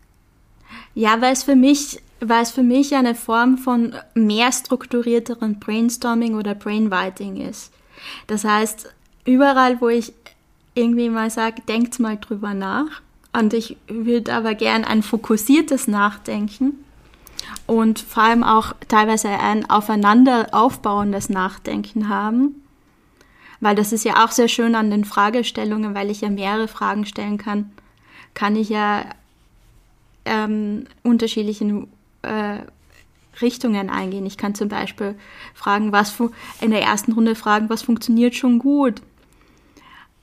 [0.97, 6.33] Ja, weil es für mich, weil es für mich eine Form von mehr strukturierteren Brainstorming
[6.33, 7.71] oder Brainwriting ist.
[8.25, 8.91] Das heißt,
[9.23, 10.11] überall, wo ich
[10.73, 13.03] irgendwie mal sage, denkt mal drüber nach.
[13.31, 16.83] Und ich würde aber gern ein fokussiertes Nachdenken
[17.67, 22.63] und vor allem auch teilweise ein aufeinander aufbauendes Nachdenken haben.
[23.59, 27.05] Weil das ist ja auch sehr schön an den Fragestellungen, weil ich ja mehrere Fragen
[27.05, 27.69] stellen kann,
[28.33, 29.05] kann ich ja
[30.27, 31.87] ähm, unterschiedlichen
[32.21, 32.59] äh,
[33.41, 34.25] Richtungen eingehen.
[34.25, 35.15] Ich kann zum Beispiel
[35.53, 36.17] fragen, was
[36.61, 39.01] in der ersten Runde fragen, was funktioniert schon gut.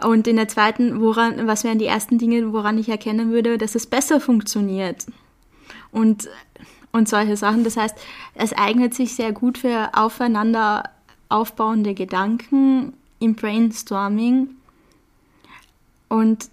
[0.03, 3.75] Und in der zweiten, woran, was wären die ersten Dinge, woran ich erkennen würde, dass
[3.75, 5.07] es besser funktioniert?
[5.93, 6.29] Und,
[6.93, 7.65] und solche Sachen.
[7.65, 7.97] Das heißt,
[8.35, 10.91] es eignet sich sehr gut für aufeinander
[11.29, 14.51] aufbauende Gedanken im Brainstorming.
[16.09, 16.49] Und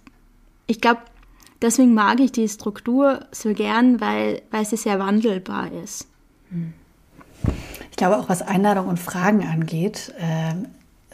[0.66, 1.02] ich glaube,
[1.62, 6.08] deswegen mag ich die Struktur so gern, weil, weil sie sehr wandelbar ist.
[7.90, 10.54] Ich glaube auch, was Einladung und Fragen angeht, äh,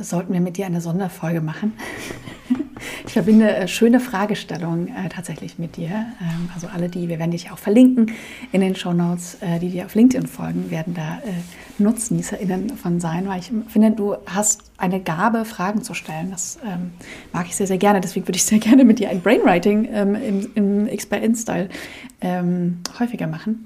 [0.01, 1.73] sollten wir mit dir eine Sonderfolge machen.
[3.07, 5.89] Ich verbinde äh, schöne Fragestellungen äh, tatsächlich mit dir.
[5.89, 8.13] Ähm, also alle, die, wir werden dich auch verlinken
[8.53, 13.01] in den Show Notes, äh, die dir auf LinkedIn folgen, werden da äh, NutznießerInnen von
[13.01, 16.31] sein, weil ich finde, du hast eine Gabe, Fragen zu stellen.
[16.31, 16.93] Das ähm,
[17.33, 18.01] mag ich sehr, sehr gerne.
[18.01, 21.69] Deswegen würde ich sehr gerne mit dir ein Brainwriting ähm, im, im X-by-N-Style
[22.21, 23.65] ähm, häufiger machen.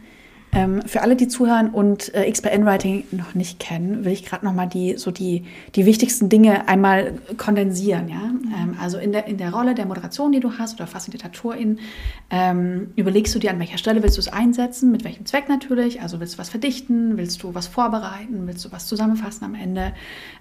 [0.54, 4.44] Ähm, für alle, die zuhören und äh, XPN Writing noch nicht kennen, will ich gerade
[4.44, 8.08] noch mal die so die die wichtigsten Dinge einmal kondensieren.
[8.08, 11.78] Ja, ähm, also in der in der Rolle der Moderation, die du hast oder Facilitatorin,
[12.28, 16.02] ähm, überlegst du dir an welcher Stelle willst du es einsetzen, mit welchem Zweck natürlich.
[16.02, 19.94] Also willst du was verdichten, willst du was vorbereiten, willst du was zusammenfassen am Ende.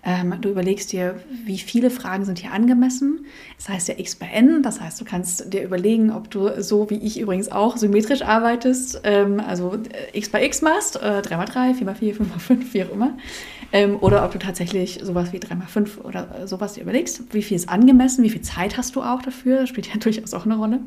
[0.03, 3.25] Ähm, du überlegst dir, wie viele Fragen sind hier angemessen.
[3.55, 7.17] Das heißt ja XPN, das heißt du kannst dir überlegen, ob du so wie ich
[7.17, 9.77] übrigens auch symmetrisch arbeitest, ähm, also
[10.13, 13.17] x bei x machst, äh, 3x3, 4x4, 5x5, wie auch immer.
[13.73, 17.33] Ähm, oder ob du tatsächlich sowas wie 3x5 oder sowas dir überlegst.
[17.33, 18.23] Wie viel ist angemessen?
[18.23, 19.61] Wie viel Zeit hast du auch dafür?
[19.61, 20.79] Das spielt ja durchaus auch eine Rolle.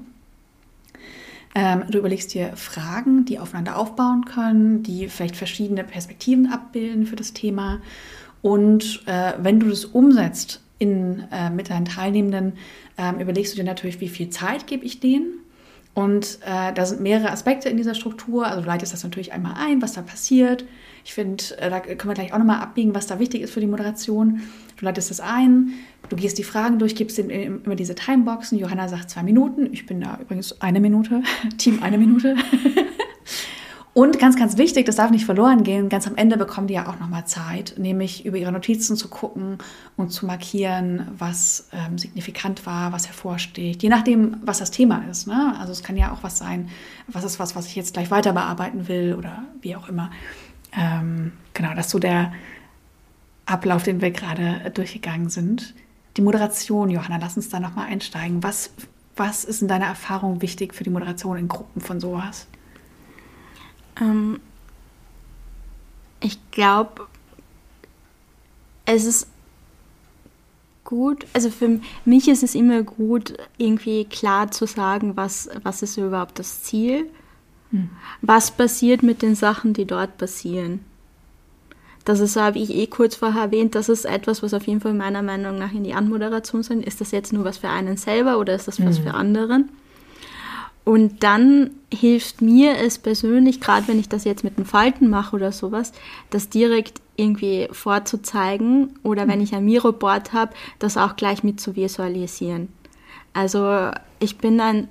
[1.55, 7.17] Ähm, du überlegst dir Fragen, die aufeinander aufbauen können, die vielleicht verschiedene Perspektiven abbilden für
[7.17, 7.81] das Thema.
[8.43, 12.55] Und äh, wenn du das umsetzt in, äh, mit deinen Teilnehmenden,
[12.99, 15.44] ähm, überlegst du dir natürlich, wie viel Zeit gebe ich denen
[15.95, 18.47] Und äh, da sind mehrere Aspekte in dieser Struktur.
[18.47, 20.65] Also du leitest das natürlich einmal ein, was da passiert.
[21.05, 23.61] Ich finde, äh, da können wir gleich auch nochmal abbiegen, was da wichtig ist für
[23.61, 24.43] die Moderation.
[24.77, 25.75] Du leitest das ein,
[26.09, 28.59] du gehst die Fragen durch, gibst immer diese Timeboxen.
[28.59, 29.73] Johanna sagt zwei Minuten.
[29.73, 31.23] Ich bin da übrigens eine Minute.
[31.59, 32.35] Team eine Minute.
[33.95, 36.89] Und ganz, ganz wichtig, das darf nicht verloren gehen, ganz am Ende bekommen die ja
[36.89, 39.59] auch nochmal Zeit, nämlich über ihre Notizen zu gucken
[39.97, 45.29] und zu markieren, was ähm, signifikant war, was hervorsticht, je nachdem, was das Thema ist.
[45.29, 45.55] Ne?
[45.61, 46.71] Also es kann ja auch was sein,
[47.07, 50.11] was ist was, was ich jetzt gleich weiter bearbeiten will oder wie auch immer.
[50.77, 52.33] Ähm, genau, das ist so der
[53.47, 55.73] Ablauf, den wir gerade durchgegangen sind.
[56.17, 58.43] Die Moderation, Johanna, lass uns da nochmal einsteigen.
[58.43, 58.71] Was,
[59.15, 62.49] was ist in deiner Erfahrung wichtig für die Moderation in Gruppen von sowas?
[64.01, 64.41] Ähm,
[66.21, 67.07] ich glaube,
[68.87, 69.29] es ist
[70.85, 75.97] gut, also für mich ist es immer gut, irgendwie klar zu sagen, was, was ist
[75.97, 77.07] überhaupt das Ziel,
[77.71, 77.91] hm.
[78.21, 80.85] was passiert mit den Sachen, die dort passieren.
[82.05, 84.93] Das ist, habe ich eh kurz vorher erwähnt, das ist etwas, was auf jeden Fall
[84.93, 86.83] meiner Meinung nach in die Anmoderation sein.
[86.83, 89.05] Ist das jetzt nur was für einen selber oder ist das was hm.
[89.05, 89.71] für anderen?
[90.85, 95.35] Und dann hilft mir es persönlich, gerade wenn ich das jetzt mit den Falten mache
[95.35, 95.93] oder sowas,
[96.29, 101.75] das direkt irgendwie vorzuzeigen oder wenn ich ein Miro-Board habe, das auch gleich mit zu
[101.75, 102.69] visualisieren.
[103.33, 104.89] Also ich bin ein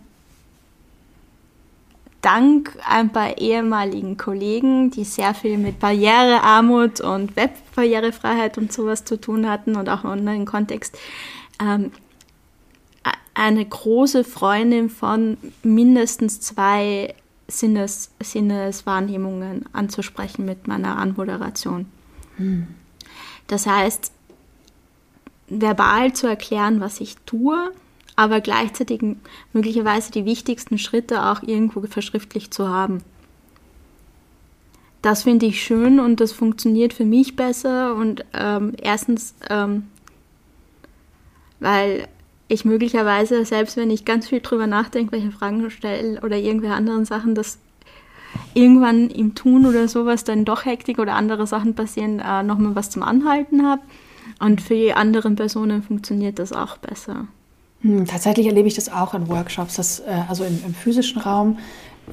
[2.24, 9.20] dank ein paar ehemaligen Kollegen, die sehr viel mit Barrierearmut und Webbarrierefreiheit und sowas zu
[9.20, 10.98] tun hatten und auch im Online-Kontext,
[11.62, 11.92] ähm,
[13.34, 17.16] eine große Freundin von mindestens zwei
[17.48, 21.88] Sinnes, Sinneswahrnehmungen anzusprechen mit meiner Anmoderation.
[22.38, 22.68] Hm.
[23.48, 24.12] Das heißt,
[25.48, 27.72] verbal zu erklären, was ich tue,
[28.16, 29.02] aber gleichzeitig
[29.52, 33.04] möglicherweise die wichtigsten Schritte auch irgendwo verschriftlich zu haben.
[35.02, 39.88] Das finde ich schön und das funktioniert für mich besser und ähm, erstens, ähm,
[41.60, 42.08] weil
[42.48, 47.06] ich möglicherweise, selbst wenn ich ganz viel drüber nachdenke, welche Fragen stelle oder irgendwelche anderen
[47.06, 47.58] Sachen, dass
[48.54, 52.90] irgendwann im Tun oder sowas dann doch Hektik oder andere Sachen passieren, äh, nochmal was
[52.90, 53.82] zum Anhalten habe.
[54.40, 57.28] Und für die anderen Personen funktioniert das auch besser.
[57.82, 61.58] Hm, tatsächlich erlebe ich das auch in Workshops, dass, äh, also im, im, physischen Raum,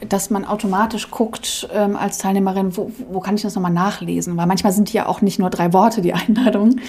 [0.09, 4.37] dass man automatisch guckt ähm, als Teilnehmerin, wo, wo kann ich das nochmal nachlesen?
[4.37, 6.81] Weil manchmal sind die ja auch nicht nur drei Worte, die Einladung,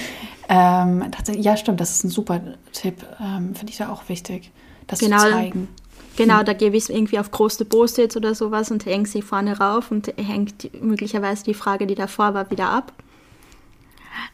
[0.54, 2.42] ähm, tatsächlich, ja, stimmt, das ist ein super
[2.74, 3.06] Tipp.
[3.22, 4.52] Ähm, Finde ich da auch wichtig,
[4.86, 5.70] das genau, zu zeigen.
[6.18, 6.46] Genau, hm.
[6.46, 9.92] da gebe ich es irgendwie auf große Post-its oder sowas und hänge sie vorne rauf
[9.92, 12.92] und hängt möglicherweise die Frage, die davor war, wieder ab.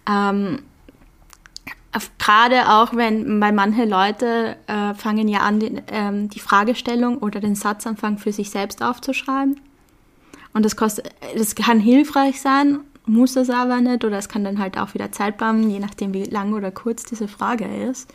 [0.09, 0.63] Ähm,
[2.17, 7.39] Gerade auch, wenn, weil manche Leute äh, fangen ja an, den, ähm, die Fragestellung oder
[7.39, 9.59] den Satzanfang für sich selbst aufzuschreiben.
[10.53, 14.59] Und das, kostet, das kann hilfreich sein muss das aber nicht oder es kann dann
[14.59, 18.13] halt auch wieder Zeit brauchen, je nachdem wie lang oder kurz diese Frage ist.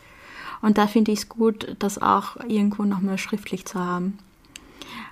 [0.61, 4.17] Und da finde ich es gut, das auch irgendwo nochmal schriftlich zu haben.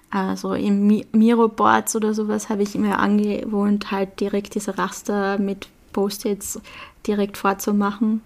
[0.09, 6.59] Also im Miro-Boards oder sowas habe ich immer angewohnt, halt direkt diese Raster mit Post-its
[7.07, 8.21] direkt vorzumachen.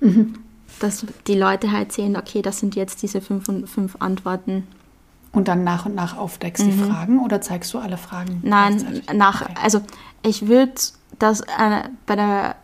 [0.00, 0.34] Mhm.
[0.80, 4.66] Dass die Leute halt sehen, okay, das sind jetzt diese fünf, fünf Antworten.
[5.38, 6.70] Und dann nach und nach aufdeckst mhm.
[6.72, 8.40] die Fragen oder zeigst du alle Fragen?
[8.42, 9.54] Nein, nach, okay.
[9.62, 9.80] also
[10.22, 10.72] ich würde
[11.20, 12.56] das äh, bei der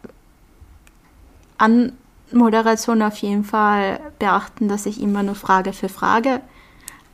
[1.57, 6.41] Anmoderation auf jeden Fall beachten, dass ich immer nur Frage für Frage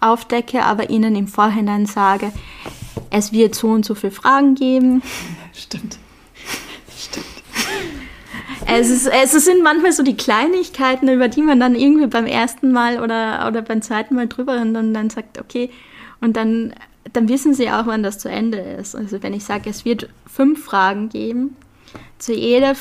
[0.01, 2.33] aufdecke, aber ihnen im Vorhinein sage,
[3.11, 5.03] es wird so und so viele Fragen geben.
[5.53, 5.99] Stimmt.
[6.97, 7.40] Stimmt.
[8.73, 12.73] Es, ist, es sind manchmal so die Kleinigkeiten, über die man dann irgendwie beim ersten
[12.73, 15.71] Mal oder, oder beim zweiten Mal drüber und dann sagt, okay,
[16.21, 16.75] und dann
[17.13, 18.95] dann wissen sie auch, wann das zu Ende ist.
[18.95, 21.57] Also wenn ich sage, es wird fünf Fragen geben,
[22.19, 22.77] zu jeder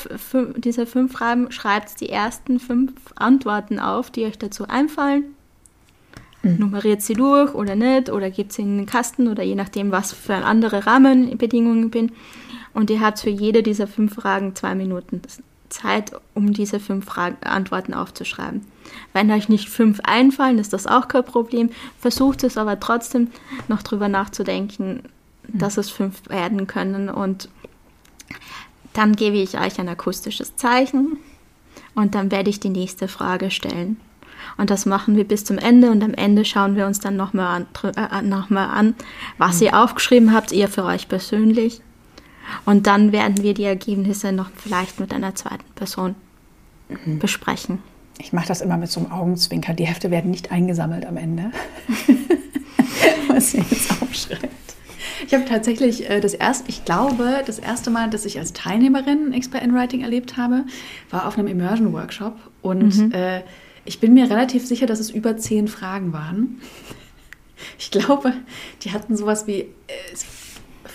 [0.56, 5.24] dieser fünf Fragen schreibt die ersten fünf Antworten auf, die euch dazu einfallen.
[6.44, 6.58] Mhm.
[6.60, 10.14] Nummeriert sie durch oder nicht, oder gibt sie in den Kasten oder je nachdem, was
[10.14, 12.12] für andere Rahmenbedingungen bin.
[12.74, 15.22] Und ihr habt für jede dieser fünf Fragen zwei Minuten
[15.70, 18.66] Zeit, um diese fünf Fragen, Antworten aufzuschreiben.
[19.14, 21.70] Wenn euch nicht fünf einfallen, ist das auch kein Problem.
[22.00, 23.30] Versucht es aber trotzdem
[23.68, 25.04] noch drüber nachzudenken,
[25.48, 27.10] dass es fünf werden können.
[27.10, 27.50] Und
[28.94, 31.18] dann gebe ich euch ein akustisches Zeichen
[31.96, 33.98] und dann werde ich die nächste Frage stellen.
[34.58, 37.66] Und das machen wir bis zum Ende und am Ende schauen wir uns dann nochmal
[37.84, 38.96] an, äh, noch an,
[39.38, 41.82] was ihr aufgeschrieben habt, ihr für euch persönlich.
[42.66, 46.16] Und dann werden wir die Ergebnisse noch vielleicht mit einer zweiten Person
[47.06, 47.20] mhm.
[47.20, 47.80] besprechen.
[48.20, 49.74] Ich mache das immer mit so einem Augenzwinker.
[49.74, 51.52] Die Hefte werden nicht eingesammelt am Ende.
[53.28, 54.50] was ihr jetzt aufschreibt.
[55.26, 59.34] Ich habe tatsächlich äh, das erste, ich glaube, das erste Mal, dass ich als Teilnehmerin
[59.34, 60.66] Expert in Writing erlebt habe,
[61.10, 62.36] war auf einem Immersion Workshop.
[62.62, 63.12] Und mhm.
[63.12, 63.42] äh,
[63.86, 66.62] ich bin mir relativ sicher, dass es über zehn Fragen waren.
[67.78, 68.34] Ich glaube,
[68.84, 69.68] die hatten sowas wie äh,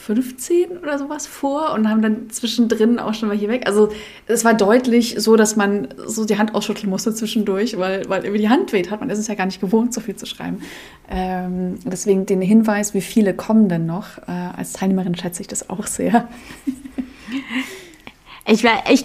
[0.04, 3.66] 15 oder sowas vor und haben dann zwischendrin auch schon mal hier weg.
[3.66, 3.88] Also
[4.26, 8.42] es war deutlich so, dass man so die Hand ausschütteln musste zwischendurch, weil, weil irgendwie
[8.42, 9.00] die Hand weht hat.
[9.00, 10.60] Man ist es ja gar nicht gewohnt, so viel zu schreiben.
[11.10, 14.18] Ähm, deswegen den Hinweis, wie viele kommen denn noch.
[14.28, 16.28] Äh, als Teilnehmerin schätze ich das auch sehr.
[18.46, 19.04] ich war, ich,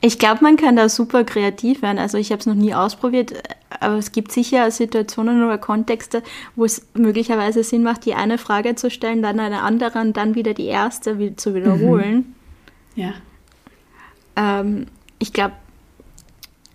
[0.00, 1.98] ich glaube, man kann da super kreativ werden.
[2.00, 3.34] Also ich habe es noch nie ausprobiert,
[3.80, 6.22] aber es gibt sicher Situationen oder Kontexte,
[6.56, 10.34] wo es möglicherweise Sinn macht, die eine Frage zu stellen, dann eine andere und dann
[10.34, 12.34] wieder die erste zu wiederholen.
[12.94, 13.02] Mhm.
[13.02, 13.14] Ja.
[14.36, 14.86] Ähm,
[15.18, 15.54] ich glaube,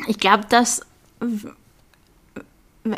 [0.07, 0.81] ich glaube, dass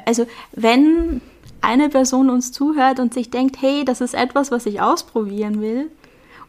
[0.05, 1.21] also wenn
[1.61, 5.89] eine Person uns zuhört und sich denkt, hey, das ist etwas, was ich ausprobieren will,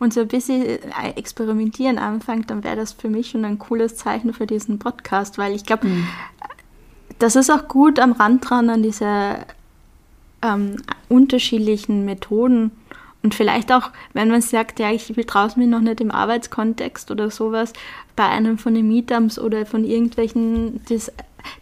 [0.03, 0.79] und so ein bisschen äh,
[1.15, 5.55] experimentieren anfängt, dann wäre das für mich schon ein cooles Zeichen für diesen Podcast, weil
[5.55, 6.09] ich glaube, mhm.
[7.23, 9.39] Das ist auch gut am Rand dran an diese
[10.43, 10.77] ähm,
[11.09, 12.73] unterschiedlichen Methoden.
[13.23, 17.31] Und vielleicht auch, wenn man sagt, ja, ich traue mir noch nicht im Arbeitskontext oder
[17.31, 17.73] sowas,
[18.17, 21.13] bei einem von den Meetups oder von irgendwelchen Des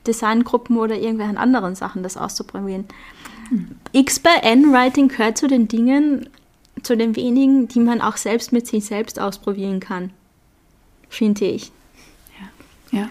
[0.06, 2.86] Designgruppen oder irgendwelchen anderen Sachen das auszuprobieren.
[3.50, 3.76] Mhm.
[3.92, 6.30] X bei N-Writing gehört zu den Dingen,
[6.82, 10.10] zu den wenigen, die man auch selbst mit sich selbst ausprobieren kann,
[11.10, 11.70] finde ich.
[12.92, 13.10] Ja, ja.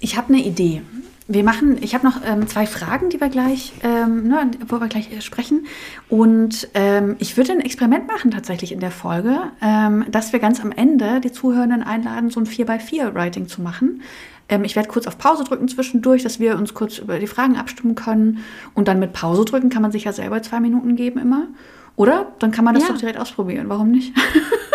[0.00, 0.82] Ich habe eine Idee.
[1.30, 4.88] Wir machen, ich habe noch ähm, zwei Fragen, die wir gleich, ähm, ne, wo wir
[4.88, 5.66] gleich äh, sprechen.
[6.08, 10.58] Und ähm, ich würde ein Experiment machen tatsächlich in der Folge, ähm, dass wir ganz
[10.58, 14.00] am Ende die Zuhörenden einladen, so ein 4x4-Writing zu machen.
[14.48, 17.56] Ähm, ich werde kurz auf Pause drücken zwischendurch, dass wir uns kurz über die Fragen
[17.56, 18.42] abstimmen können.
[18.72, 21.48] Und dann mit Pause drücken kann man sich ja selber zwei Minuten geben immer.
[21.96, 22.32] Oder?
[22.38, 22.90] Dann kann man das ja.
[22.90, 23.68] doch direkt ausprobieren.
[23.68, 24.14] Warum nicht?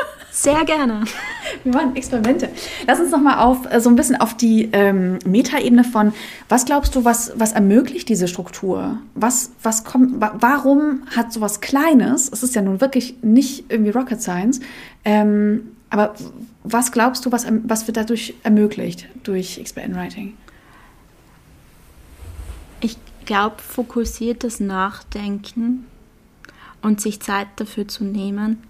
[0.43, 1.05] Sehr gerne.
[1.63, 2.49] Wir machen Experimente.
[2.85, 6.11] Lass uns noch mal auf äh, so ein bisschen auf die ähm, Metaebene von
[6.49, 8.97] was glaubst du, was, was ermöglicht diese Struktur?
[9.15, 13.91] Was, was kommt, wa warum hat sowas Kleines, es ist ja nun wirklich nicht irgendwie
[13.91, 14.59] Rocket Science,
[15.05, 16.13] ähm, aber
[16.65, 20.33] was glaubst du, was, was wird dadurch ermöglicht durch XPN Writing?
[22.81, 25.85] Ich glaube, fokussiertes Nachdenken
[26.81, 28.61] und sich Zeit dafür zu nehmen,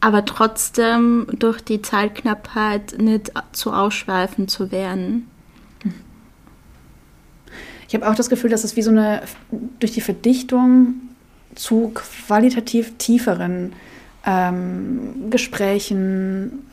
[0.00, 5.28] aber trotzdem durch die Zeitknappheit nicht zu ausschweifend zu werden.
[7.88, 9.22] Ich habe auch das Gefühl, dass es wie so eine
[9.80, 10.94] durch die Verdichtung
[11.56, 13.72] zu qualitativ tieferen
[14.24, 16.66] ähm, Gesprächen,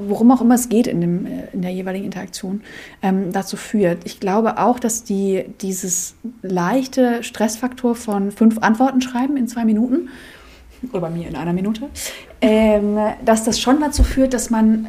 [0.00, 2.62] worum auch immer es geht in, dem, in der jeweiligen Interaktion,
[3.02, 4.04] ähm, dazu führt.
[4.04, 10.08] Ich glaube auch, dass die, dieses leichte Stressfaktor von fünf Antworten schreiben in zwei Minuten,
[10.90, 11.88] oder bei mir in einer Minute,
[12.44, 14.88] ähm, dass das schon dazu führt, dass man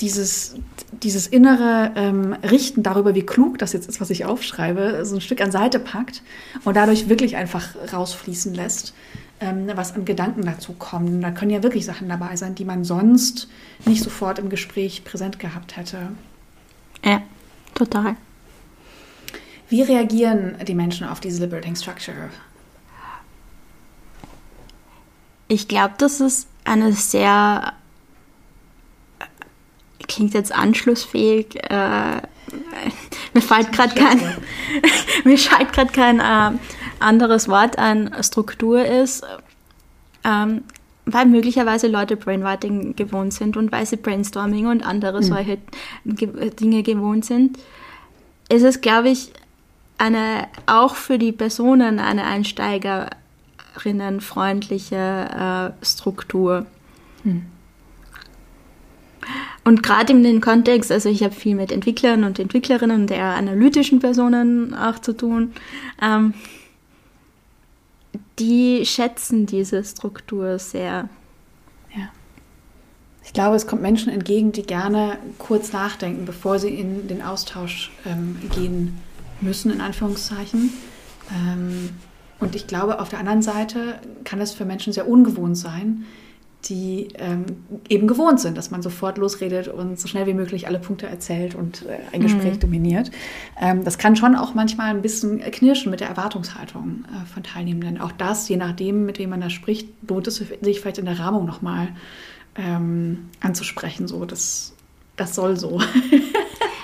[0.00, 0.56] dieses,
[1.02, 5.20] dieses innere ähm, Richten darüber, wie klug das jetzt ist, was ich aufschreibe, so ein
[5.20, 6.22] Stück an Seite packt
[6.64, 8.94] und dadurch wirklich einfach rausfließen lässt
[9.40, 11.20] ähm, was an Gedanken dazu kommen.
[11.20, 13.48] Da können ja wirklich Sachen dabei sein, die man sonst
[13.86, 16.08] nicht sofort im Gespräch präsent gehabt hätte.
[17.04, 17.22] Ja,
[17.74, 18.16] total.
[19.68, 22.28] Wie reagieren die Menschen auf diese Liberating Structure?
[25.50, 27.72] Ich glaube, das ist eine sehr
[30.06, 31.56] klingt jetzt anschlussfähig.
[31.68, 32.20] Äh,
[33.34, 34.20] mir fällt gerade kein,
[35.24, 36.56] mir fällt gerade kein äh,
[37.00, 39.24] anderes Wort an Struktur ist,
[40.22, 40.62] ähm,
[41.04, 45.24] weil möglicherweise Leute Brainwriting gewohnt sind und weil sie Brainstorming und andere mhm.
[45.24, 45.58] solche
[46.04, 47.58] Dinge gewohnt sind,
[48.48, 49.32] ist es, glaube ich,
[49.98, 53.19] eine, auch für die Personen eine Einsteigerinnen
[54.20, 54.96] freundliche
[55.80, 56.66] äh, Struktur.
[57.24, 57.46] Mhm.
[59.64, 63.34] Und gerade in dem Kontext, also ich habe viel mit Entwicklern und Entwicklerinnen und eher
[63.34, 65.52] analytischen Personen auch zu tun.
[66.00, 66.34] Ähm,
[68.38, 71.08] die schätzen diese Struktur sehr.
[71.94, 72.08] Ja.
[73.22, 77.92] Ich glaube, es kommt Menschen entgegen, die gerne kurz nachdenken, bevor sie in den Austausch
[78.06, 78.98] ähm, gehen
[79.42, 80.72] müssen, in Anführungszeichen.
[81.30, 81.90] Ähm,
[82.40, 86.06] und ich glaube, auf der anderen Seite kann es für Menschen sehr ungewohnt sein,
[86.64, 87.46] die ähm,
[87.88, 91.54] eben gewohnt sind, dass man sofort losredet und so schnell wie möglich alle Punkte erzählt
[91.54, 92.60] und äh, ein Gespräch mhm.
[92.60, 93.10] dominiert.
[93.58, 98.00] Ähm, das kann schon auch manchmal ein bisschen knirschen mit der Erwartungshaltung äh, von Teilnehmenden.
[98.00, 101.18] Auch das, je nachdem, mit wem man da spricht, lohnt es sich vielleicht in der
[101.18, 101.88] Rahmung nochmal
[102.56, 104.06] ähm, anzusprechen.
[104.06, 104.74] So, das,
[105.16, 105.80] das soll so.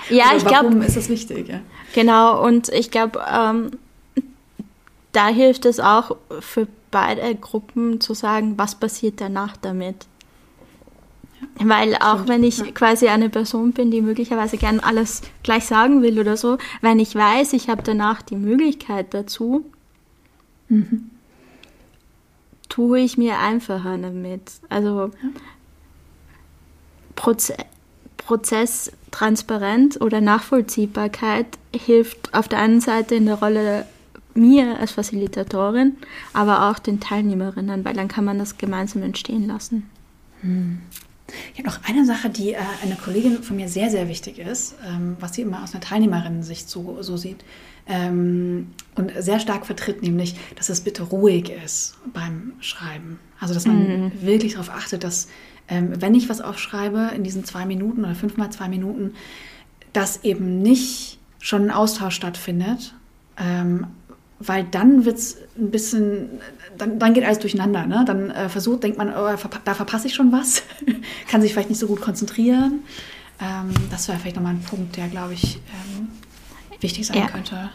[0.09, 0.69] Ja, also, ich glaube.
[0.69, 1.49] Warum ist das wichtig?
[1.49, 1.59] Ja?
[1.93, 3.71] Genau, und ich glaube, ähm,
[5.17, 10.05] da hilft es auch für beide Gruppen zu sagen, was passiert danach damit.
[11.59, 12.65] Weil auch Stimmt, wenn ich ja.
[12.71, 17.15] quasi eine Person bin, die möglicherweise gern alles gleich sagen will oder so, wenn ich
[17.15, 19.65] weiß, ich habe danach die Möglichkeit dazu,
[20.69, 21.09] mhm.
[22.69, 24.51] tue ich mir einfacher damit.
[24.69, 25.29] Also ja.
[27.15, 27.55] Proze
[28.17, 33.85] Prozess transparent oder Nachvollziehbarkeit hilft auf der einen Seite in der Rolle
[34.37, 35.97] mir als Facilitatorin,
[36.33, 39.89] aber auch den Teilnehmerinnen, weil dann kann man das gemeinsam entstehen lassen.
[40.41, 40.79] Hm.
[41.53, 44.75] Ich habe noch eine Sache, die äh, eine Kollegin von mir sehr, sehr wichtig ist,
[44.87, 47.43] ähm, was sie immer aus einer Teilnehmerinnen-Sicht so, so sieht
[47.87, 53.19] ähm, und sehr stark vertritt, nämlich, dass es bitte ruhig ist beim Schreiben.
[53.39, 54.11] Also, dass man mhm.
[54.21, 55.27] wirklich darauf achtet, dass,
[55.67, 59.13] ähm, wenn ich was aufschreibe in diesen zwei Minuten oder fünf mal zwei Minuten,
[59.93, 62.93] dass eben nicht schon ein Austausch stattfindet,
[63.37, 63.87] ähm,
[64.39, 66.29] weil dann wird es ein bisschen,
[66.77, 67.87] dann, dann geht alles durcheinander.
[67.87, 68.03] Ne?
[68.05, 69.35] Dann äh, versucht, denkt man, oh,
[69.65, 70.63] da verpasse ich schon was,
[71.27, 72.83] kann sich vielleicht nicht so gut konzentrieren.
[73.39, 76.09] Ähm, das wäre vielleicht nochmal ein Punkt, der, glaube ich, ähm,
[76.79, 77.27] wichtig sein ja.
[77.27, 77.69] könnte.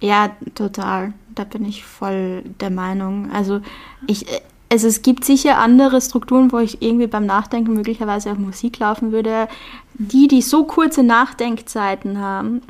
[0.00, 1.12] Ja, total.
[1.34, 3.30] Da bin ich voll der Meinung.
[3.32, 3.60] Also
[4.06, 4.26] ich,
[4.72, 9.12] also es gibt sicher andere Strukturen, wo ich irgendwie beim Nachdenken möglicherweise auch Musik laufen
[9.12, 9.48] würde.
[9.94, 12.62] Die, die so kurze Nachdenkzeiten haben,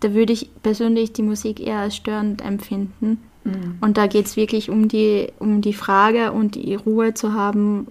[0.00, 3.18] da würde ich persönlich die Musik eher als störend empfinden.
[3.44, 3.78] Mhm.
[3.80, 7.88] Und da geht es wirklich um die, um die Frage und die Ruhe zu haben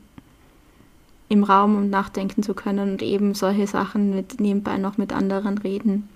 [1.30, 5.58] im Raum, um nachdenken zu können und eben solche Sachen mit nebenbei noch mit anderen
[5.58, 6.08] reden.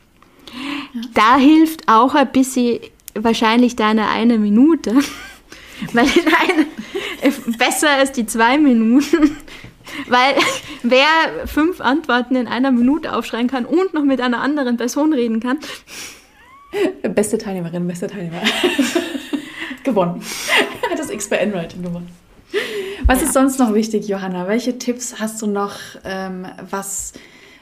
[0.94, 1.02] Ja.
[1.14, 2.80] Da hilft auch ein bisschen
[3.16, 4.94] wahrscheinlich deine eine Minute,
[5.94, 6.66] weil eine,
[7.58, 9.36] besser als die zwei Minuten,
[10.08, 10.36] weil
[10.84, 15.40] wer fünf Antworten in einer Minute aufschreiben kann und noch mit einer anderen Person reden
[15.40, 15.60] kann.
[17.02, 18.42] Beste Teilnehmerin, beste Teilnehmer.
[19.84, 20.22] gewonnen.
[20.90, 22.10] Hat das XPN-Writing gewonnen.
[23.06, 23.28] Was ja.
[23.28, 24.48] ist sonst noch wichtig, Johanna?
[24.48, 25.76] Welche Tipps hast du noch?
[26.04, 27.14] Ähm, was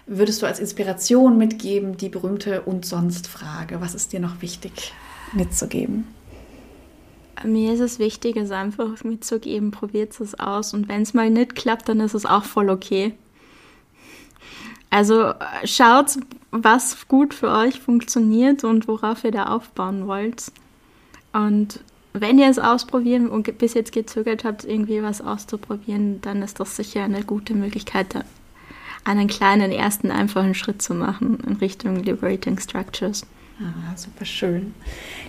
[0.05, 1.97] würdest du als Inspiration mitgeben?
[1.97, 3.81] Die berühmte und sonst Frage.
[3.81, 4.93] Was ist dir noch wichtig
[5.33, 6.07] mitzugeben?
[7.43, 10.73] Mir ist es wichtig, es einfach mitzugeben, probiert es aus.
[10.73, 13.13] Und wenn es mal nicht klappt, dann ist es auch voll okay.
[14.89, 15.33] Also
[15.65, 16.17] schaut,
[16.51, 20.51] was gut für euch funktioniert und worauf ihr da aufbauen wollt.
[21.33, 21.81] Und
[22.13, 26.75] wenn ihr es ausprobieren und bis jetzt gezögert habt, irgendwie was auszuprobieren, dann ist das
[26.75, 28.07] sicher eine gute Möglichkeit,
[29.03, 33.25] einen kleinen ersten einfachen Schritt zu machen in Richtung Liberating Structures.
[33.59, 34.75] Ah, super schön.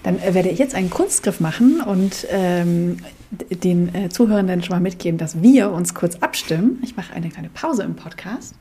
[0.02, 2.98] Dann äh, werde ich jetzt einen Kunstgriff machen und ähm,
[3.30, 6.78] den äh, Zuhörenden schon mal mitgeben, dass wir uns kurz abstimmen.
[6.82, 8.54] Ich mache eine kleine Pause im Podcast.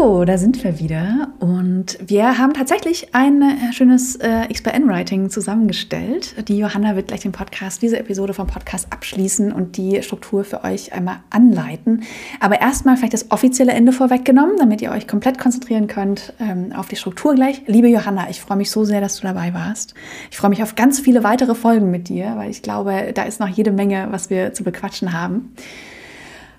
[0.00, 6.48] So, da sind wir wieder und wir haben tatsächlich ein äh, schönes äh, XPN-Writing zusammengestellt.
[6.48, 10.62] Die Johanna wird gleich den Podcast, diese Episode vom Podcast abschließen und die Struktur für
[10.62, 12.04] euch einmal anleiten.
[12.38, 16.86] Aber erstmal vielleicht das offizielle Ende vorweggenommen, damit ihr euch komplett konzentrieren könnt ähm, auf
[16.86, 17.62] die Struktur gleich.
[17.66, 19.94] Liebe Johanna, ich freue mich so sehr, dass du dabei warst.
[20.30, 23.40] Ich freue mich auf ganz viele weitere Folgen mit dir, weil ich glaube, da ist
[23.40, 25.54] noch jede Menge, was wir zu bequatschen haben.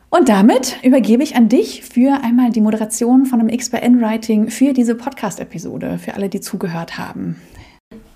[0.09, 4.95] Und damit übergebe ich an dich für einmal die Moderation von einem XBN-Writing für diese
[4.95, 7.39] Podcast-Episode, für alle, die zugehört haben.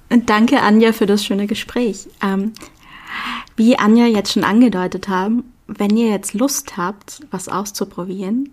[0.10, 2.08] Und danke, Anja, für das schöne Gespräch.
[2.24, 2.54] Ähm,
[3.56, 8.50] wie Anja jetzt schon angedeutet haben, wenn ihr jetzt Lust habt, was auszuprobieren,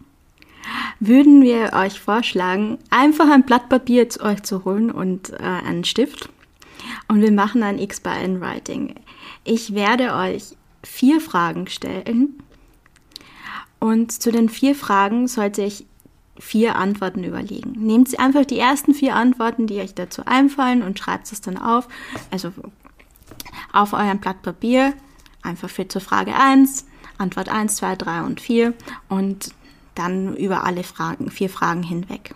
[1.01, 5.85] würden wir euch vorschlagen, einfach ein Blatt Papier zu euch zu holen und äh, einen
[5.85, 6.29] Stift.
[7.09, 8.97] Und wir machen ein X-Writing.
[9.45, 12.43] Ich werde euch vier Fragen stellen
[13.81, 15.87] und zu den vier Fragen sollte ich
[16.39, 17.73] vier Antworten überlegen.
[17.77, 21.89] Nehmt einfach die ersten vier Antworten, die euch dazu einfallen und schreibt es dann auf.
[22.31, 22.53] Also
[23.73, 24.95] auf eurem Blatt Papier,
[25.43, 26.87] einfach für zur Frage 1,
[27.19, 28.75] Antwort 1, 2, 3 und 4
[29.09, 29.55] und
[29.95, 32.35] dann über alle Fragen, vier Fragen hinweg.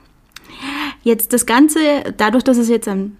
[1.03, 3.17] Jetzt das Ganze, dadurch, dass es jetzt ein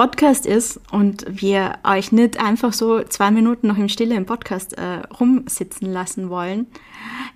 [0.00, 4.78] Podcast ist und wir euch nicht einfach so zwei Minuten noch im Stille im Podcast
[4.78, 6.68] äh, rumsitzen lassen wollen,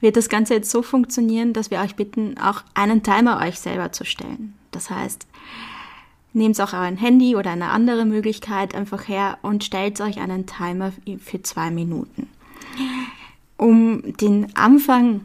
[0.00, 3.92] wird das Ganze jetzt so funktionieren, dass wir euch bitten, auch einen Timer euch selber
[3.92, 4.54] zu stellen.
[4.70, 5.26] Das heißt,
[6.32, 10.90] nehmt auch euer Handy oder eine andere Möglichkeit einfach her und stellt euch einen Timer
[11.22, 12.30] für zwei Minuten.
[13.58, 15.20] Um den Anfang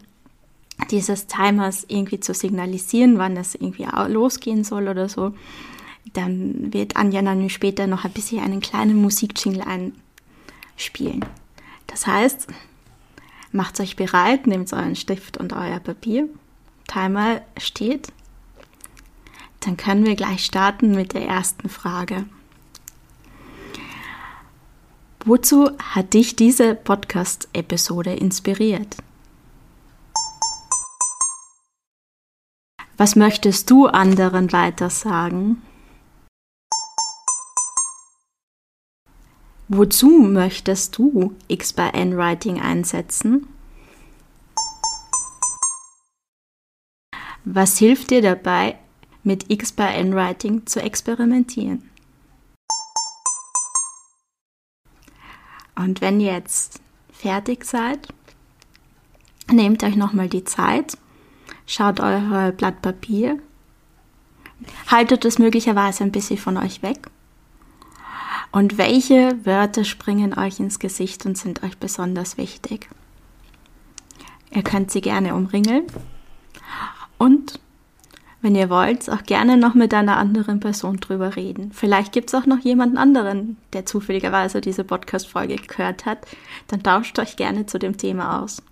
[0.92, 5.32] dieses Timers irgendwie zu signalisieren, wann es irgendwie losgehen soll oder so,
[6.14, 11.26] dann wird Anja dann später noch ein bisschen einen kleinen Musikjingle einspielen.
[11.88, 12.48] Das heißt,
[13.52, 16.30] Macht euch bereit, nehmt euren Stift und euer Papier.
[16.88, 18.12] Timer steht.
[19.62, 22.26] Dann können wir gleich starten mit der ersten Frage.
[25.26, 28.98] Wozu hat dich diese Podcast-Episode inspiriert?
[32.98, 35.62] Was möchtest du anderen weiter sagen?
[39.70, 43.48] Wozu möchtest du X by N Writing einsetzen?
[47.46, 48.78] Was hilft dir dabei,
[49.24, 51.90] mit X by N Writing zu experimentieren?
[55.76, 56.82] Und wenn ihr jetzt
[57.14, 58.08] fertig seid,
[59.52, 60.98] nehmt euch nochmal die Zeit
[61.72, 63.40] Schaut euer Blatt Papier.
[64.88, 67.12] Haltet es möglicherweise ein bisschen von euch weg.
[68.52, 72.90] Und welche Wörter springen euch ins Gesicht und sind euch besonders wichtig?
[74.52, 75.84] Ihr könnt sie gerne umringeln.
[77.18, 77.60] Und
[78.42, 81.72] wenn ihr wollt, auch gerne noch mit einer anderen Person drüber reden.
[81.74, 86.26] Vielleicht gibt es auch noch jemanden anderen, der zufälligerweise diese Podcast-Folge gehört hat.
[86.68, 88.64] Dann tauscht euch gerne zu dem Thema aus.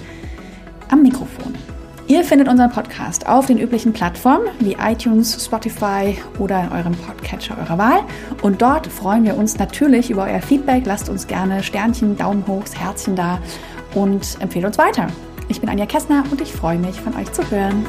[0.89, 1.55] am Mikrofon.
[2.11, 7.57] Ihr findet unseren Podcast auf den üblichen Plattformen wie iTunes, Spotify oder in eurem Podcatcher
[7.57, 8.01] eurer Wahl.
[8.43, 10.83] Und dort freuen wir uns natürlich über euer Feedback.
[10.87, 13.39] Lasst uns gerne Sternchen, Daumen hoch, Herzchen da
[13.95, 15.07] und empfehlt uns weiter.
[15.49, 17.87] Ich bin Anja Kessner und ich freue mich, von euch zu hören.